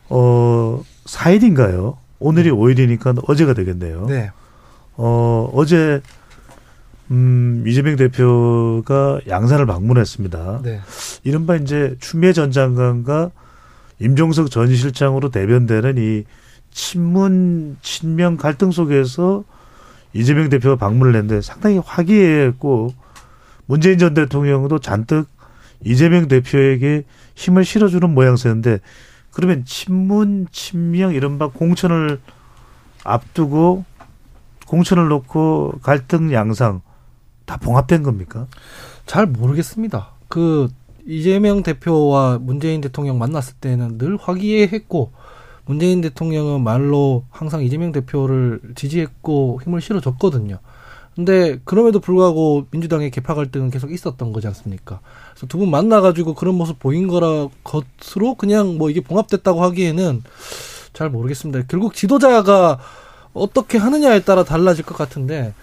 [0.08, 1.96] 어 4일인가요?
[2.20, 2.58] 오늘이 음.
[2.58, 4.06] 5일이니까 어제가 되겠네요.
[4.06, 4.30] 네.
[4.94, 6.00] 어 어제
[7.10, 10.60] 음 이재명 대표가 양산을 방문했습니다.
[10.62, 10.80] 네.
[11.24, 13.32] 이른바 이제 추미애 전 장관과
[14.02, 16.24] 임종석 전 실장으로 대변되는 이
[16.70, 19.44] 친문 친명 갈등 속에서
[20.12, 22.94] 이재명 대표가 방문을 했는데 상당히 화기애애했고
[23.66, 25.28] 문재인 전 대통령도 잔뜩
[25.84, 28.80] 이재명 대표에게 힘을 실어주는 모양새인데
[29.32, 32.20] 그러면 친문 친명 이른바 공천을
[33.04, 33.84] 앞두고
[34.66, 36.82] 공천을 놓고 갈등 양상
[37.46, 38.46] 다 봉합된 겁니까?
[39.06, 40.10] 잘 모르겠습니다.
[40.28, 40.68] 그
[41.06, 45.12] 이재명 대표와 문재인 대통령 만났을 때는 늘 화기애애했고
[45.64, 50.58] 문재인 대통령은 말로 항상 이재명 대표를 지지했고 힘을 실어줬거든요.
[51.14, 55.00] 근데 그럼에도 불구하고 민주당의 개파 갈등은 계속 있었던 거지 않습니까?
[55.32, 60.22] 그래서 두 분 만나가지고 그런 모습 보인 거라 것으로 그냥 뭐 이게 봉합됐다고 하기에는
[60.94, 61.66] 잘 모르겠습니다.
[61.68, 62.78] 결국 지도자가
[63.34, 65.54] 어떻게 하느냐에 따라 달라질 것 같은데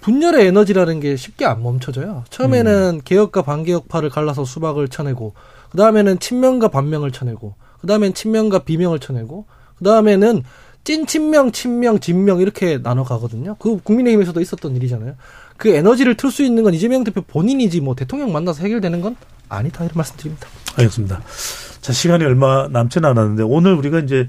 [0.00, 2.24] 분열의 에너지라는 게 쉽게 안 멈춰져요.
[2.30, 3.00] 처음에는 음.
[3.04, 5.34] 개혁과 반개혁파를 갈라서 수박을 쳐내고,
[5.70, 9.46] 그 다음에는 친명과 반명을 쳐내고, 그 다음엔 친명과 비명을 쳐내고,
[9.78, 10.42] 그 다음에는
[10.84, 13.56] 찐 친명, 친명, 진명 이렇게 나눠 가거든요.
[13.58, 15.16] 그 국민의힘에서도 있었던 일이잖아요.
[15.56, 19.16] 그 에너지를 틀 수 있는 건 이재명 대표 본인이지 뭐 대통령 만나서 해결되는 건
[19.48, 20.48] 아니다 이런 말씀드립니다.
[20.76, 21.22] 알겠습니다.
[21.80, 24.28] 자 시간이 얼마 남지는 않았는데 오늘 우리가 이제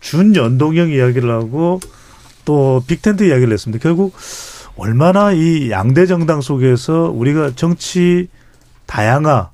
[0.00, 1.78] 준연동형 이야기를 하고
[2.44, 3.80] 또 빅텐트 이야기를 했습니다.
[3.82, 4.14] 결국
[4.76, 8.28] 얼마나 이 양대 정당 속에서 우리가 정치
[8.86, 9.50] 다양화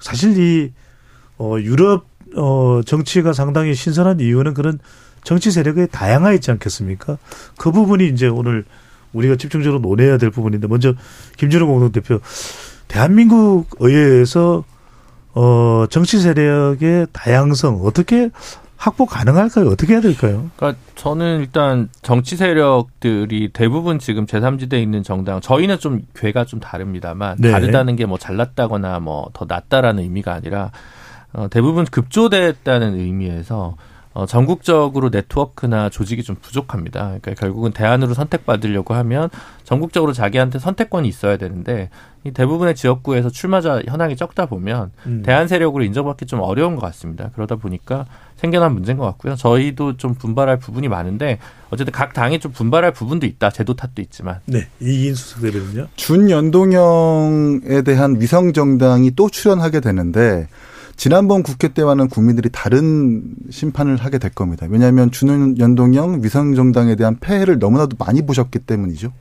[0.00, 0.72] 사실 이
[1.38, 2.06] 어, 유럽
[2.36, 4.78] 어, 정치가 상당히 신선한 이유는 그런
[5.22, 7.18] 정치 세력의 다양화 있지 않겠습니까?
[7.56, 8.64] 그 부분이 이제 오늘
[9.12, 10.94] 우리가 집중적으로 논해야 될 부분인데 먼저
[11.36, 12.20] 김준호 공동대표
[12.88, 14.64] 대한민국 의회에서
[15.34, 18.30] 어 정치 세력의 다양성 어떻게
[18.84, 19.68] 확보 가능할까요?
[19.68, 20.50] 어떻게 해야 될까요?
[20.56, 27.36] 그러니까 저는 일단 정치 세력들이 대부분 지금 제3지대에 있는 정당 저희는 좀 괴가 좀 다릅니다만
[27.40, 27.50] 네.
[27.50, 30.70] 다르다는 게 뭐 잘났다거나 뭐 더 낫다라는 의미가 아니라
[31.32, 33.76] 어, 대부분 급조됐다는 의미에서
[34.14, 37.18] 어, 전국적으로 네트워크나 조직이 좀 부족합니다.
[37.20, 39.28] 그러니까 결국은 대안으로 선택받으려고 하면
[39.64, 41.90] 전국적으로 자기한테 선택권이 있어야 되는데
[42.22, 45.22] 이 대부분의 지역구에서 출마자 현황이 적다 보면 음.
[45.26, 47.30] 대안 세력으로 인정받기 좀 어려운 것 같습니다.
[47.34, 48.06] 그러다 보니까
[48.36, 49.34] 생겨난 문제인 것 같고요.
[49.34, 51.40] 저희도 좀 분발할 부분이 많은데
[51.70, 53.50] 어쨌든 각 당이 좀 분발할 부분도 있다.
[53.50, 54.38] 제도 탓도 있지만.
[54.46, 54.68] 네.
[54.80, 55.88] 이인수 대변인요.
[55.96, 60.46] 준연동형에 대한 위성 정당이 또 출연하게 되는데
[60.96, 64.66] 지난번 국회 때와는 국민들이 다른 심판을 하게 될 겁니다.
[64.70, 69.12] 왜냐하면 준연동형 위성정당에 대한 폐해를 너무나도 많이 보셨기 때문이죠.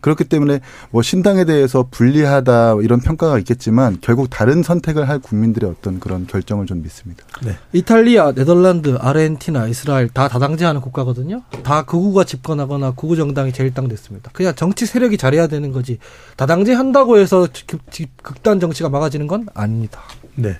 [0.00, 0.60] 그렇기 때문에
[0.90, 6.66] 뭐 신당에 대해서 불리하다 이런 평가가 있겠지만 결국 다른 선택을 할 국민들의 어떤 그런 결정을
[6.66, 7.22] 좀 믿습니다.
[7.44, 7.56] 네.
[7.72, 11.42] 이탈리아, 네덜란드, 아르헨티나, 이스라엘 다 다당제하는 국가거든요.
[11.62, 14.30] 다 극우가 집권하거나 극우 정당이 제일당 됐습니다.
[14.32, 15.98] 그냥 정치 세력이 잘해야 되는 거지.
[16.36, 17.46] 다당제 한다고 해서
[18.22, 20.00] 극단 정치가 막아지는 건 아닙니다.
[20.34, 20.58] 네.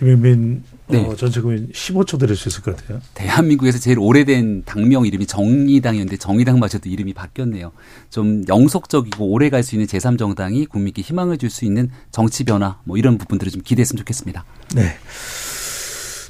[0.00, 1.04] 김영민 네.
[1.04, 3.00] 어, 전 지금 15초 드릴 수 있을 것 같아요.
[3.14, 7.70] 대한민국에서 제일 오래된 당명 이름이 정의당이었는데 정의당마저도 이름이 바뀌었네요.
[8.08, 12.96] 좀 영속적이고 오래 갈 수 있는 제3정당이 국민께 희망을 줄 수 있는 정치 변화 뭐
[12.96, 14.44] 이런 부분들을 좀 기대했으면 좋겠습니다.
[14.74, 14.96] 네.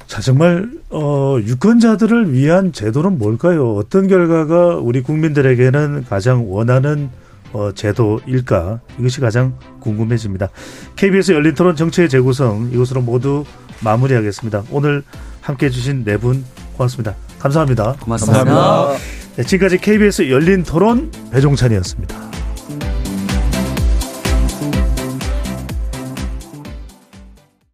[0.07, 3.75] 자, 정말, 어, 유권자들을 위한 제도는 뭘까요?
[3.75, 7.09] 어떤 결과가 우리 국민들에게는 가장 원하는
[7.53, 8.79] 어, 제도일까?
[8.99, 10.49] 이것이 가장 궁금해집니다.
[10.95, 13.43] KBS 열린 토론 정치의 재구성 이것으로 모두
[13.81, 14.63] 마무리하겠습니다.
[14.71, 15.03] 오늘
[15.41, 16.43] 함께 해주신 네 분
[16.77, 17.15] 고맙습니다.
[17.39, 17.95] 감사합니다.
[17.99, 18.43] 고맙습니다.
[18.43, 19.03] 감사합니다.
[19.35, 22.30] 네, 지금까지 KBS 열린 토론 배종찬이었습니다.